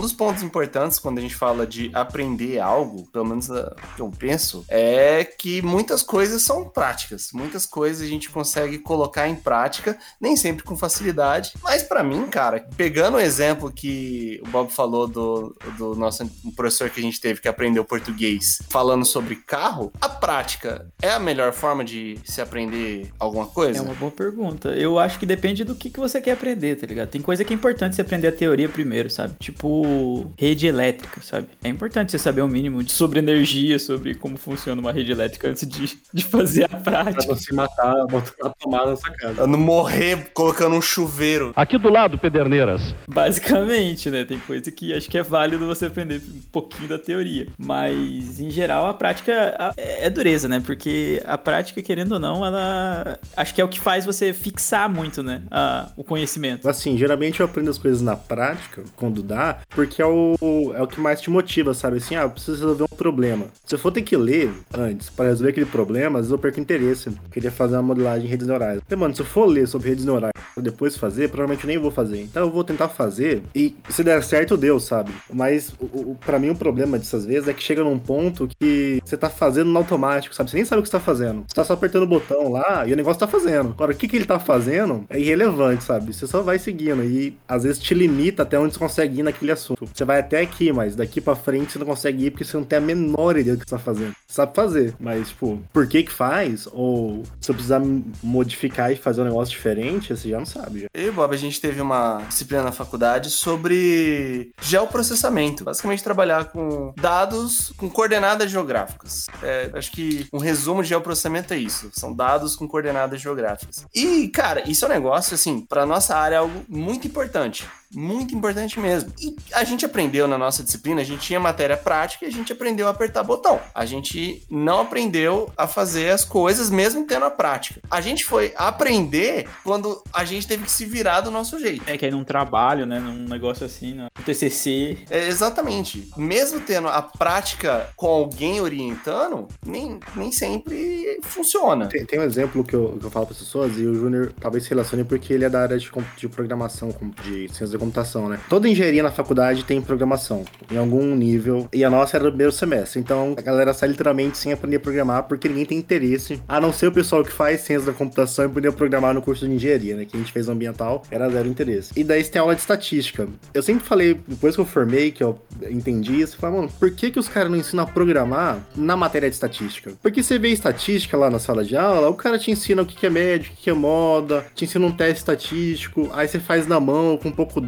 [0.03, 4.11] dos pontos importantes quando a gente fala de aprender algo, pelo menos o que eu
[4.11, 7.29] penso, é que muitas coisas são práticas.
[7.33, 11.53] Muitas coisas a gente consegue colocar em prática, nem sempre com facilidade.
[11.63, 16.89] Mas para mim, cara, pegando o exemplo que o Bob falou do, do nosso professor
[16.89, 21.53] que a gente teve que aprendeu português, falando sobre carro, a prática é a melhor
[21.53, 23.79] forma de se aprender alguma coisa?
[23.79, 24.69] É uma boa pergunta.
[24.69, 27.07] Eu acho que depende do que, que você quer aprender, tá ligado?
[27.07, 29.35] Tem coisa que é importante você aprender a teoria primeiro, sabe?
[29.39, 29.92] Tipo,
[30.37, 31.47] rede elétrica, sabe?
[31.63, 35.67] É importante você saber o mínimo sobre energia, sobre como funciona uma rede elétrica antes
[35.67, 37.23] de, de fazer a prática.
[37.23, 39.35] Pra não se matar, botar a tomada na sua casa.
[39.35, 41.51] Pra não morrer colocando um chuveiro.
[41.55, 42.95] Aqui do lado, Pederneiras.
[43.07, 44.25] Basicamente, né?
[44.25, 47.47] Tem coisa que acho que é válido você aprender um pouquinho da teoria.
[47.57, 50.61] Mas, em geral, a prática é dureza, né?
[50.65, 53.19] Porque a prática, querendo ou não, ela.
[53.35, 55.41] Acho que é o que faz você fixar muito, né?
[55.51, 56.67] A, o conhecimento.
[56.67, 60.35] Assim, geralmente eu aprendo as coisas na prática, quando dá, porque é o,
[60.75, 61.97] é o que mais te motiva, sabe?
[61.97, 63.45] Assim, ah, eu preciso resolver um problema.
[63.65, 66.59] Se eu for ter que ler antes para resolver aquele problema, às vezes eu perco
[66.59, 67.07] interesse.
[67.07, 68.81] Eu queria fazer uma modelagem em redes neurais.
[68.85, 72.21] Então, mano, se eu for ler sobre redes neurais depois fazer, provavelmente nem vou fazer.
[72.21, 75.11] Então eu vou tentar fazer e se der certo, deu, sabe?
[75.31, 79.17] Mas o, pra mim o problema dessas vezes é que chega num ponto que você
[79.17, 80.51] tá fazendo no automático, sabe?
[80.51, 81.43] Você nem sabe o que você tá fazendo.
[81.47, 83.69] Você tá só apertando o botão lá e o negócio tá fazendo.
[83.69, 86.13] Agora, o que, que ele tá fazendo é irrelevante, sabe?
[86.13, 89.51] Você só vai seguindo e às vezes te limita até onde você consegue ir naquele
[89.51, 89.62] assunto.
[89.69, 92.63] Você vai até aqui, mas daqui para frente você não consegue ir porque você não
[92.63, 94.13] tem a menor ideia do que você tá fazendo.
[94.27, 96.67] Você sabe fazer, mas, tipo, por que que faz?
[96.71, 97.81] Ou se eu precisar
[98.21, 100.81] modificar e fazer um negócio diferente, você já não sabe.
[100.81, 100.87] Já.
[100.95, 105.63] E, Bob, a gente teve uma disciplina na faculdade sobre geoprocessamento.
[105.63, 109.27] Basicamente, trabalhar com dados com coordenadas geográficas.
[109.41, 111.89] É, acho que um resumo de geoprocessamento é isso.
[111.93, 113.85] São dados com coordenadas geográficas.
[113.93, 118.35] E, cara, isso é um negócio, assim, para nossa área é algo muito importante muito
[118.35, 119.11] importante mesmo.
[119.19, 122.51] E a gente aprendeu na nossa disciplina, a gente tinha matéria prática e a gente
[122.51, 123.59] aprendeu a apertar botão.
[123.73, 127.81] A gente não aprendeu a fazer as coisas mesmo tendo a prática.
[127.89, 131.83] A gente foi aprender quando a gente teve que se virar do nosso jeito.
[131.87, 134.97] É que aí num trabalho, né, num negócio assim, no TCC.
[135.09, 136.09] É, exatamente.
[136.17, 141.87] Mesmo tendo a prática com alguém orientando, nem, nem sempre funciona.
[141.87, 144.33] Tem, tem um exemplo que eu, que eu falo para as pessoas e o Júnior
[144.39, 148.39] talvez se relacione porque ele é da área de, de programação, de ciências computação, né?
[148.49, 152.51] Toda engenharia na faculdade tem programação, em algum nível, e a nossa era do primeiro
[152.51, 152.99] semestre.
[152.99, 156.71] Então a galera sai literalmente sem aprender a programar porque ninguém tem interesse, a não
[156.71, 159.95] ser o pessoal que faz ciência da computação e poder programar no curso de engenharia,
[159.95, 160.05] né?
[160.05, 161.91] Que a gente fez ambiental, era zero interesse.
[161.95, 163.27] E daí você tem aula de estatística.
[163.53, 166.91] Eu sempre falei, depois que eu formei, que eu entendi isso, eu falei, mano, por
[166.91, 169.93] que, que os caras não ensinam a programar na matéria de estatística?
[170.01, 172.95] Porque você vê estatística lá na sala de aula, o cara te ensina o que,
[172.95, 176.39] que é médio, o que, que é moda, te ensina um teste estatístico, aí você
[176.39, 177.59] faz na mão, com pouco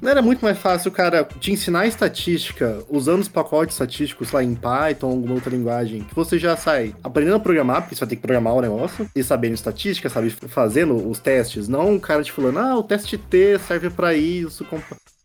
[0.00, 4.54] Não era muito mais fácil cara te ensinar estatística usando os pacotes estatísticos lá em
[4.54, 8.16] Python, alguma outra linguagem, que você já sai aprendendo a programar, porque você vai ter
[8.16, 12.32] que programar o negócio, e sabendo estatística, sabe, fazendo os testes, não o cara te
[12.32, 14.64] falando, ah, o teste T serve para isso,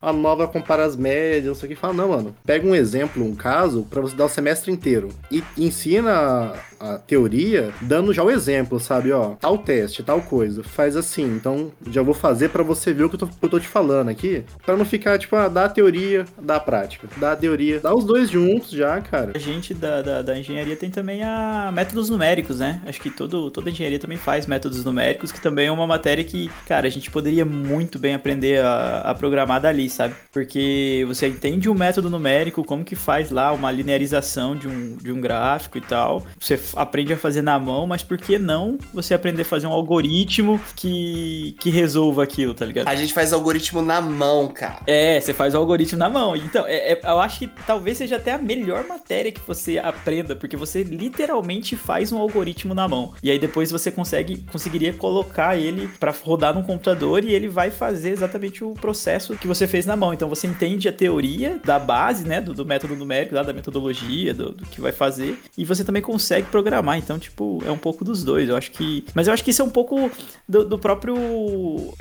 [0.03, 1.79] a nova compara as médias, não sei o que.
[1.79, 5.41] Fala, não, mano, pega um exemplo, um caso, para você dar o semestre inteiro e
[5.57, 6.53] ensina
[6.83, 9.11] a teoria, dando já o exemplo, sabe?
[9.13, 11.23] Ó, tal teste, tal coisa, faz assim.
[11.23, 14.09] Então, já vou fazer para você ver o que eu, tô, eu tô te falando
[14.09, 17.07] aqui, para não ficar, tipo, ah, dá a teoria, dá a prática.
[17.17, 19.31] Dá a teoria, dá os dois juntos já, cara.
[19.33, 22.81] A gente da, da, da engenharia tem também a métodos numéricos, né?
[22.85, 26.49] Acho que todo, toda engenharia também faz métodos numéricos, que também é uma matéria que,
[26.67, 30.15] cara, a gente poderia muito bem aprender a, a programar dali, sabe?
[30.31, 35.11] Porque você entende um método numérico, como que faz lá uma linearização de um, de
[35.11, 36.25] um gráfico e tal.
[36.39, 39.71] Você aprende a fazer na mão, mas por que não você aprender a fazer um
[39.71, 42.87] algoritmo que, que resolva aquilo, tá ligado?
[42.87, 44.81] A gente faz algoritmo na mão, cara.
[44.87, 46.35] É, você faz o algoritmo na mão.
[46.35, 50.35] Então, é, é, eu acho que talvez seja até a melhor matéria que você aprenda,
[50.35, 53.13] porque você literalmente faz um algoritmo na mão.
[53.21, 57.71] E aí depois você consegue conseguiria colocar ele para rodar num computador e ele vai
[57.71, 60.13] fazer exatamente o processo que você fez na mão.
[60.13, 64.33] Então você entende a teoria da base, né, do, do método numérico, lá, da metodologia,
[64.33, 66.99] do, do que vai fazer, e você também consegue programar.
[66.99, 68.47] Então, tipo, é um pouco dos dois.
[68.47, 69.03] Eu acho que.
[69.15, 70.11] Mas eu acho que isso é um pouco
[70.47, 71.15] do, do próprio.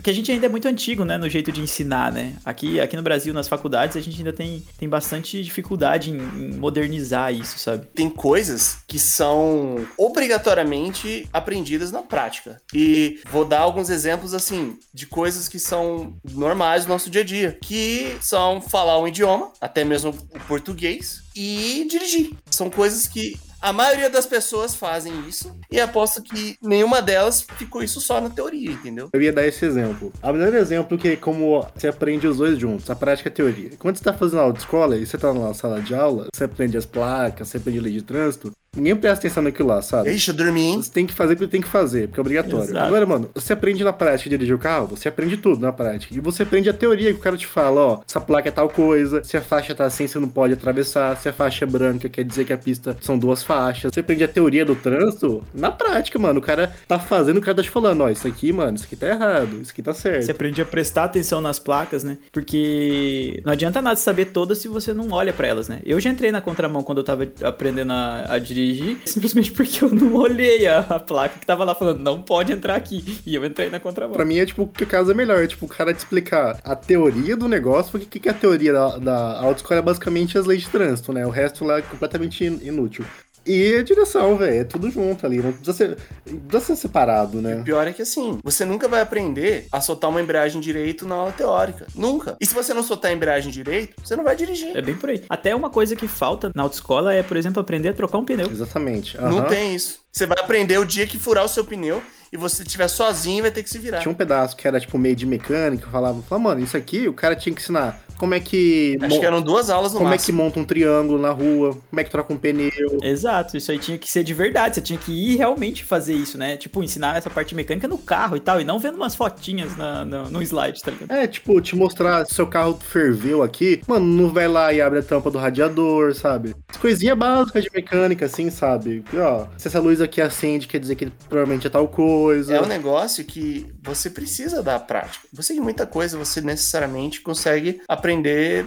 [0.03, 1.17] Que a gente ainda é muito antigo, né?
[1.17, 2.35] No jeito de ensinar, né?
[2.45, 6.55] Aqui, aqui no Brasil, nas faculdades, a gente ainda tem, tem bastante dificuldade em, em
[6.55, 7.87] modernizar isso, sabe?
[7.95, 12.61] Tem coisas que são obrigatoriamente aprendidas na prática.
[12.75, 17.25] E vou dar alguns exemplos, assim, de coisas que são normais do nosso dia a
[17.25, 22.33] dia, que são falar um idioma, até mesmo o português, e dirigir.
[22.51, 27.83] São coisas que a maioria das pessoas fazem isso e aposto que nenhuma delas ficou
[27.83, 29.09] isso só na teoria, entendeu?
[29.13, 30.13] Eu ia dar esse exemplo.
[30.21, 33.35] O melhor exemplo que é como você aprende os dois juntos, a prática e a
[33.35, 33.71] teoria.
[33.79, 36.45] Quando você tá fazendo aula de escola e você tá na sala de aula, você
[36.45, 40.11] aprende as placas, você aprende lei de trânsito, Ninguém presta atenção naquilo lá, sabe?
[40.13, 40.83] Ixi, eu dormi, hein?
[40.83, 42.71] Você tem que fazer o que tem que fazer, porque é obrigatório.
[42.71, 42.87] Exato.
[42.87, 46.15] Agora, mano, você aprende na prática dirigir o carro, você aprende tudo na prática.
[46.15, 48.71] E você aprende a teoria que o cara te fala, ó, essa placa é tal
[48.71, 52.09] coisa, se a faixa tá assim, você não pode atravessar, se a faixa é branca,
[52.09, 53.52] quer dizer que a pista são duas faixas.
[53.91, 56.39] Você aprende a teoria do trânsito na prática, mano.
[56.41, 58.97] O cara tá fazendo, o cara tá te falando, ó, isso aqui, mano, isso aqui
[58.97, 60.25] tá errado, isso aqui tá certo.
[60.25, 62.19] Você aprende a prestar atenção nas placas, né?
[62.31, 65.81] Porque não adianta nada saber todas se você não olha para elas, né?
[65.85, 69.91] Eu já entrei na contramão quando eu tava aprendendo a, a dirigir, simplesmente porque eu
[69.91, 73.21] não olhei a, a, placa que tava lá falando, não pode entrar aqui.
[73.27, 74.15] E eu entrei na contramão.
[74.15, 76.75] Pra mim é tipo, que caso é melhor, é tipo, o cara te explicar a
[76.75, 80.39] teoria do negócio, porque o que, que é a teoria da, da autoescola é basicamente
[80.39, 81.27] as leis de trânsito, né?
[81.27, 83.05] O resto lá é completamente inútil.
[83.45, 85.99] E a direção, velho, é tudo junto ali, não precisa ser,
[86.31, 87.57] não precisa ser separado, né?
[87.57, 91.17] O pior é que assim, você nunca vai aprender a soltar uma embreagem direito na
[91.17, 91.87] aula teórica.
[91.95, 92.37] Nunca.
[92.41, 94.77] E se você não soltar a embreagem direito, você não vai dirigir.
[94.77, 95.25] É bem por aí.
[95.29, 98.51] Até uma coisa que falta na autoescola é, por exemplo, aprender a trocar um pneu.
[98.51, 99.19] Exatamente.
[99.19, 99.29] Uhum.
[99.29, 100.01] Não tem isso.
[100.13, 103.51] Você vai aprender o dia que furar o seu pneu e você estiver sozinho vai
[103.51, 104.01] ter que se virar.
[104.01, 107.09] Tinha um pedaço que era tipo meio de mecânica, eu falava, falava, mano, isso aqui
[107.09, 108.97] o cara tinha que ensinar como é que.
[109.01, 110.23] Acho que eram duas aulas no Como máximo.
[110.23, 112.71] é que monta um triângulo na rua, como é que troca um pneu.
[113.03, 116.39] Exato, isso aí tinha que ser de verdade, você tinha que ir realmente fazer isso,
[116.39, 116.57] né?
[116.57, 120.05] Tipo, ensinar essa parte mecânica no carro e tal, e não vendo umas fotinhas na,
[120.05, 121.11] na, no slide, tá ligado?
[121.11, 125.01] É, tipo, te mostrar se seu carro ferveu aqui, mano, não vai lá e abre
[125.01, 126.55] a tampa do radiador, sabe?
[126.81, 129.03] Coisinha básica de mecânica, assim, sabe?
[129.17, 132.55] Ó, se essa luz aqui acende, quer dizer que provavelmente é tal coisa.
[132.55, 135.27] É um negócio que você precisa da prática.
[135.33, 138.12] Você que muita coisa você necessariamente consegue aprender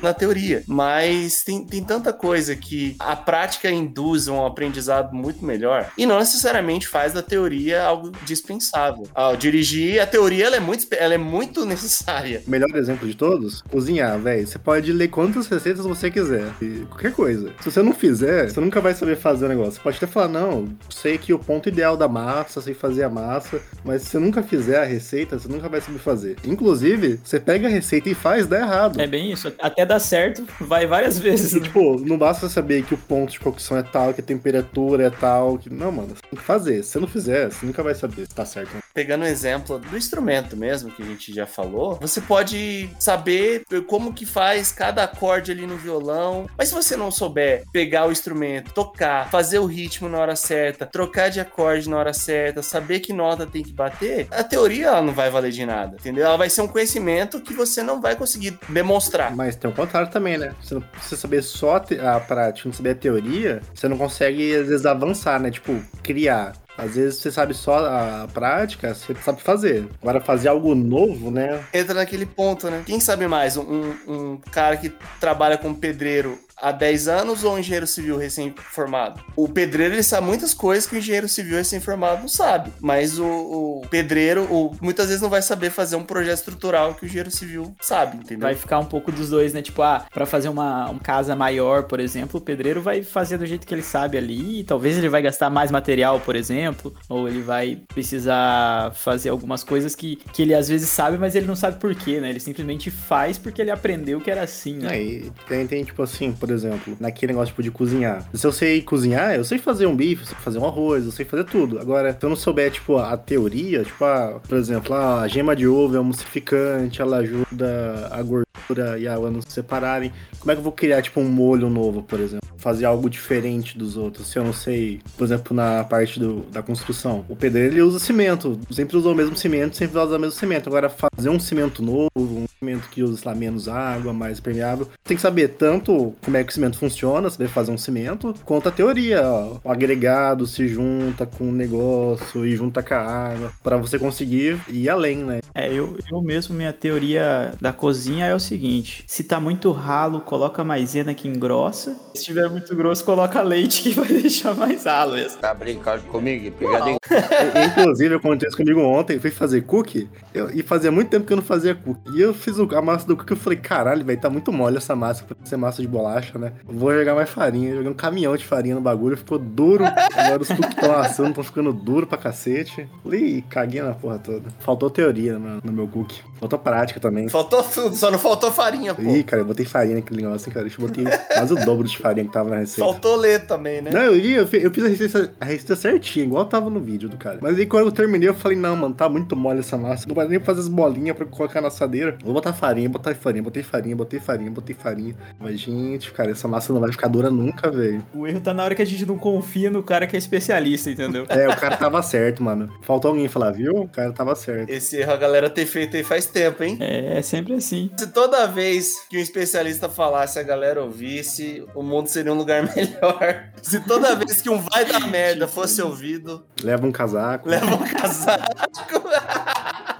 [0.01, 5.45] na teoria, mas tem, tem tanta coisa que a prática induz a um aprendizado muito
[5.45, 9.07] melhor e não necessariamente faz da teoria algo dispensável.
[9.13, 12.41] Ao dirigir, a teoria ela é, muito, ela é muito necessária.
[12.45, 14.47] O melhor exemplo de todos, cozinhar, velho.
[14.47, 16.53] Você pode ler quantas receitas você quiser,
[16.89, 17.51] qualquer coisa.
[17.61, 19.73] Se você não fizer, você nunca vai saber fazer o negócio.
[19.73, 23.09] Você pode até falar, não, sei que o ponto ideal da massa, sei fazer a
[23.09, 26.35] massa, mas se você nunca fizer a receita, você nunca vai saber fazer.
[26.43, 28.99] Inclusive, você pega a receita e faz, dá errado.
[28.99, 29.34] É bem isso.
[29.59, 31.53] Até dar certo, vai várias vezes.
[31.53, 35.07] E, tipo, não basta saber que o ponto de cocção é tal, que a temperatura
[35.07, 35.57] é tal.
[35.57, 35.69] Que...
[35.69, 36.83] Não, mano, você tem que fazer.
[36.83, 38.71] Se você não fizer, você nunca vai saber se tá certo.
[38.93, 44.13] Pegando o exemplo do instrumento mesmo, que a gente já falou, você pode saber como
[44.13, 48.73] que faz cada acorde ali no violão, mas se você não souber pegar o instrumento,
[48.73, 53.11] tocar, fazer o ritmo na hora certa, trocar de acorde na hora certa, saber que
[53.11, 56.25] nota tem que bater, a teoria ela não vai valer de nada, entendeu?
[56.25, 59.14] Ela vai ser um conhecimento que você não vai conseguir demonstrar.
[59.35, 60.53] Mas tem o contrário também, né?
[60.61, 64.67] Você não precisa saber só a prática, não saber a teoria, você não consegue, às
[64.67, 65.51] vezes, avançar, né?
[65.51, 66.53] Tipo, criar.
[66.77, 69.87] Às vezes você sabe só a prática, você sabe fazer.
[70.01, 71.63] Agora, fazer algo novo, né?
[71.73, 72.83] Entra naquele ponto, né?
[72.85, 73.55] Quem sabe mais?
[73.55, 79.21] Um, um cara que trabalha como pedreiro há 10 anos ou um engenheiro civil recém-formado?
[79.35, 82.71] O pedreiro, ele sabe muitas coisas que o engenheiro civil recém-formado não sabe.
[82.79, 87.03] Mas o, o pedreiro, o- muitas vezes não vai saber fazer um projeto estrutural que
[87.03, 88.39] o engenheiro civil sabe, entendeu?
[88.47, 89.61] Vai ficar um pouco dos dois, né?
[89.61, 93.45] Tipo, ah, pra fazer uma, uma casa maior, por exemplo, o pedreiro vai fazer do
[93.45, 94.59] jeito que ele sabe ali.
[94.59, 96.95] E talvez ele vai gastar mais material, por exemplo.
[97.09, 101.45] Ou ele vai precisar fazer algumas coisas que, que ele às vezes sabe, mas ele
[101.47, 102.29] não sabe por quê, né?
[102.29, 104.89] Ele simplesmente faz porque ele aprendeu que era assim, né?
[104.89, 108.23] Aí tem, tem, tipo assim, por exemplo, naquele negócio tipo, de cozinhar.
[108.31, 111.11] Se eu sei cozinhar, eu sei fazer um bife, eu sei fazer um arroz, eu
[111.11, 111.79] sei fazer tudo.
[111.79, 115.67] Agora, se eu não souber, tipo, a teoria, tipo, ah, por exemplo, a gema de
[115.67, 120.13] ovo é emulsificante, ela ajuda a gordura e a água não se separarem.
[120.39, 122.45] Como é que eu vou criar, tipo, um molho novo, por exemplo?
[122.57, 126.63] Fazer algo diferente dos outros, se eu não sei, por exemplo, na parte do, da
[126.63, 127.25] construção.
[127.29, 130.39] O pedreiro, ele usa cimento, sempre usou o mesmo cimento, sempre vai usar o mesmo
[130.39, 130.67] cimento.
[130.67, 134.87] Agora, fazer um cimento novo, um cimento que usa, sei lá, menos água, mais permeável,
[135.03, 138.69] tem que saber tanto como é que o cimento funciona, saber fazer um cimento, quanto
[138.69, 139.57] a teoria, ó.
[139.63, 144.59] O agregado se junta com o negócio e junta com a água, pra você conseguir
[144.69, 145.39] ir além, né?
[145.53, 150.21] É, eu, eu mesmo, minha teoria da cozinha é o seguinte: se tá muito ralo,
[150.21, 151.95] coloca maisena que engrossa.
[152.15, 155.39] Se tiver muito grosso, coloca leite que vai deixar mais ralo mesmo.
[155.39, 156.51] Tá brincando comigo?
[156.57, 156.97] Pegadinha.
[157.79, 161.33] Inclusive, aconteceu isso comigo ontem, eu fui fazer cookie, eu- e fazia muito tempo que
[161.33, 162.01] eu não fazia cookie.
[162.17, 164.77] E eu fiz o- a massa do cookie, eu falei, caralho, velho, tá muito mole
[164.77, 166.53] essa massa, pra ser massa de bolacha, né?
[166.65, 167.75] Vou jogar mais farinha.
[167.75, 169.83] Joguei um caminhão de farinha no bagulho, ficou duro.
[169.85, 172.87] Agora os cookies estão assando, estão ficando duro pra cacete.
[173.03, 174.49] Falei, "Ih, caguei na porra toda.
[174.59, 176.21] Faltou teoria no, no meu cookie.
[176.39, 177.29] Faltou prática também.
[177.29, 179.01] Faltou tudo, só não faltou farinha, pô.
[179.01, 180.67] Ih, cara, eu botei farinha naquele negócio, hein, cara.
[180.67, 182.81] Eu botei quase o dobro de farinha que tava na receita.
[182.81, 183.91] Faltou ler também, né?
[183.91, 187.07] Não, eu, ia, eu, eu fiz a receita, a receita certinha, igual tava no vídeo
[187.07, 187.39] do cara.
[187.41, 190.07] Mas aí quando eu terminei, eu falei, não, mano, tá muito mole essa massa.
[190.07, 192.17] Não vai nem fazer as bolinhas pra colocar na assadeira.
[192.23, 195.15] Vou botar farinha, botar farinha, botei farinha, botei farinha, botei farinha.
[195.39, 198.03] Mas, gente, cara, essa massa não vai ficar dura nunca, velho.
[198.13, 200.89] O erro tá na hora que a gente não confia no cara que é especialista,
[200.89, 201.25] entendeu?
[201.29, 202.69] É, o cara tava certo, mano.
[202.81, 203.73] Faltou alguém falar, viu?
[203.81, 204.69] O cara tava certo.
[204.69, 206.77] Esse erro a galera ter feito aí faz tempo, hein?
[206.79, 207.89] É, é sempre assim.
[207.97, 212.63] Se toda vez que um especialista falasse a galera ouvisse, o mundo seria um lugar
[212.75, 213.49] melhor.
[213.61, 217.49] Se toda vez que um vai dar merda fosse ouvido, Leva um casaco.
[217.49, 218.43] leva um casaco.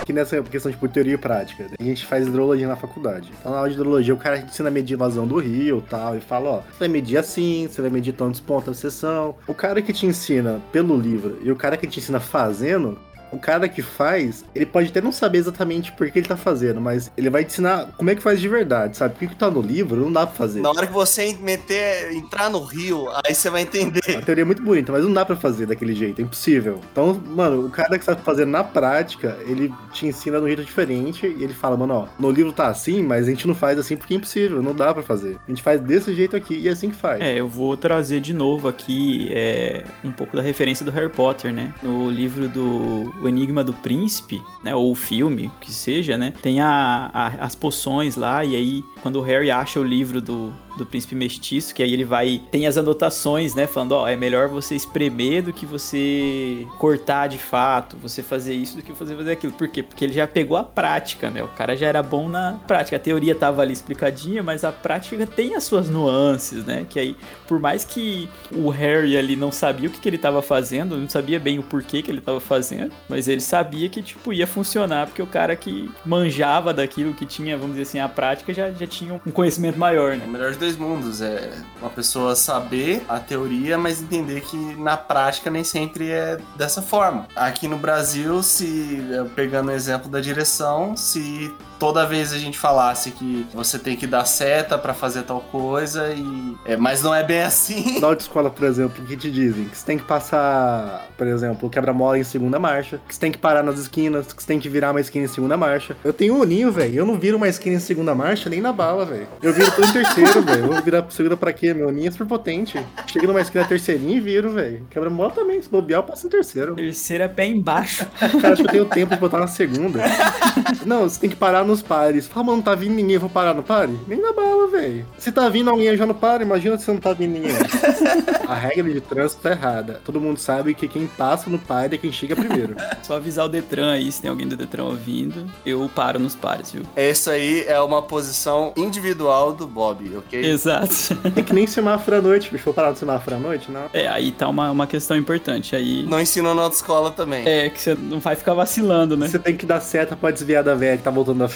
[0.00, 3.30] Aqui nessa questão de tipo, teoria e prática, a gente faz hidrologia na faculdade.
[3.38, 5.90] Então, na aula de hidrologia, o cara ensina a medir a vazão do rio e
[5.90, 9.34] tal, e fala, ó, você vai medir assim, você vai medir tantos pontos na seção.
[9.46, 12.98] O cara que te ensina pelo livro e o cara que te ensina fazendo,
[13.32, 16.80] o cara que faz, ele pode até não saber exatamente por que ele tá fazendo,
[16.80, 19.14] mas ele vai te ensinar como é que faz de verdade, sabe?
[19.14, 20.60] Porque o que tá no livro não dá pra fazer.
[20.60, 24.00] Na hora que você meter, entrar no rio, aí você vai entender.
[24.16, 26.80] A teoria é muito bonita, mas não dá pra fazer daquele jeito, é impossível.
[26.92, 30.64] Então, mano, o cara que sabe fazer na prática, ele te ensina de um jeito
[30.64, 33.78] diferente e ele fala, mano, ó, no livro tá assim, mas a gente não faz
[33.78, 35.38] assim porque é impossível, não dá pra fazer.
[35.46, 37.20] A gente faz desse jeito aqui e é assim que faz.
[37.20, 41.52] É, eu vou trazer de novo aqui é, um pouco da referência do Harry Potter,
[41.52, 41.72] né?
[41.82, 44.74] No livro do O Enigma do Príncipe, né?
[44.74, 46.32] Ou o filme, que seja, né?
[46.42, 50.52] Tem a, a- as poções lá, e aí quando o Harry acha o livro do,
[50.78, 52.40] do Príncipe Mestiço, que aí ele vai.
[52.50, 53.66] Tem as anotações, né?
[53.66, 58.76] Falando, ó, é melhor você espremer do que você cortar de fato, você fazer isso
[58.76, 59.52] do que você fazer aquilo.
[59.52, 59.82] Por quê?
[59.82, 61.42] Porque ele já pegou a prática, né?
[61.42, 62.96] O cara já era bom na prática.
[62.96, 66.86] A teoria tava ali explicadinha, mas a prática tem as suas nuances, né?
[66.88, 67.16] Que aí,
[67.46, 71.08] por mais que o Harry ali não sabia o que, que ele tava fazendo, não
[71.08, 75.06] sabia bem o porquê que ele tava fazendo, mas ele sabia que, tipo, ia funcionar,
[75.06, 78.86] porque o cara que manjava daquilo, que tinha, vamos dizer assim, a prática, já, já
[78.86, 80.24] tinha um conhecimento maior, É né?
[80.26, 81.22] o melhor dos dois mundos.
[81.22, 81.50] É
[81.80, 87.26] uma pessoa saber a teoria, mas entender que na prática nem sempre é dessa forma.
[87.34, 89.00] Aqui no Brasil, se
[89.34, 94.06] pegando o exemplo da direção, se toda vez a gente falasse que você tem que
[94.06, 96.56] dar seta pra fazer tal coisa e.
[96.64, 97.98] É, mas não é bem assim.
[98.00, 99.66] Na autoescola, por exemplo, o que te dizem?
[99.66, 103.32] Que você tem que passar, por exemplo, o quebra-mola em segunda marcha, que você tem
[103.32, 105.96] que parar nas esquinas, que você tem que virar uma esquina em segunda marcha.
[106.04, 106.94] Eu tenho um olhinho, velho.
[106.94, 109.28] Eu não viro uma esquina em segunda marcha nem na bala, velho.
[109.42, 110.64] Eu viro tudo em terceiro, velho.
[110.64, 111.72] Eu vou virar segunda pra quê?
[111.72, 112.78] Meu olhinho é super potente.
[113.06, 114.86] Chego numa esquina terceirinha e viro, velho.
[114.90, 115.60] Quebra-mola também.
[115.62, 116.74] Se bobear, eu passo em terceiro.
[116.74, 118.06] Terceira é pé embaixo.
[118.40, 120.00] Cara, acho que eu tenho tempo de botar na segunda.
[120.84, 122.26] Não, você tem que parar nos pares.
[122.26, 123.96] Fala, mano, tá vindo ninguém, eu vou parar no pare?
[124.06, 125.06] Nem na bala, velho.
[125.18, 127.52] Se tá vindo alguém já no pare, imagina se não tá vindo ninguém.
[128.48, 130.00] A regra de trânsito tá errada.
[130.04, 132.74] Todo mundo sabe que quem passa no pare é quem chega primeiro.
[133.02, 136.72] Só avisar o Detran aí, se tem alguém do Detran ouvindo, eu paro nos pares,
[136.72, 136.82] viu?
[136.96, 140.44] Essa aí é uma posição individual do Bob, ok?
[140.44, 140.88] Exato.
[141.36, 142.64] É que nem semáforo à noite, bicho.
[142.64, 143.70] Vou parar no semáforo à noite?
[143.70, 143.84] Não.
[143.92, 145.76] É, aí tá uma, uma questão importante.
[145.76, 146.04] Aí.
[146.04, 147.46] Não ensinam na autoescola também.
[147.46, 149.28] É, que você não vai ficar vacilando, né?
[149.28, 151.48] Você tem que dar seta pra desviar da velha que tá voltando da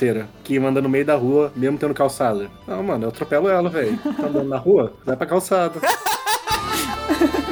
[0.42, 2.50] Que manda no meio da rua, mesmo tendo calçada.
[2.66, 3.96] Não, mano, eu atropelo ela, velho.
[3.98, 4.92] Tá andando na rua?
[5.04, 5.80] Vai pra calçada.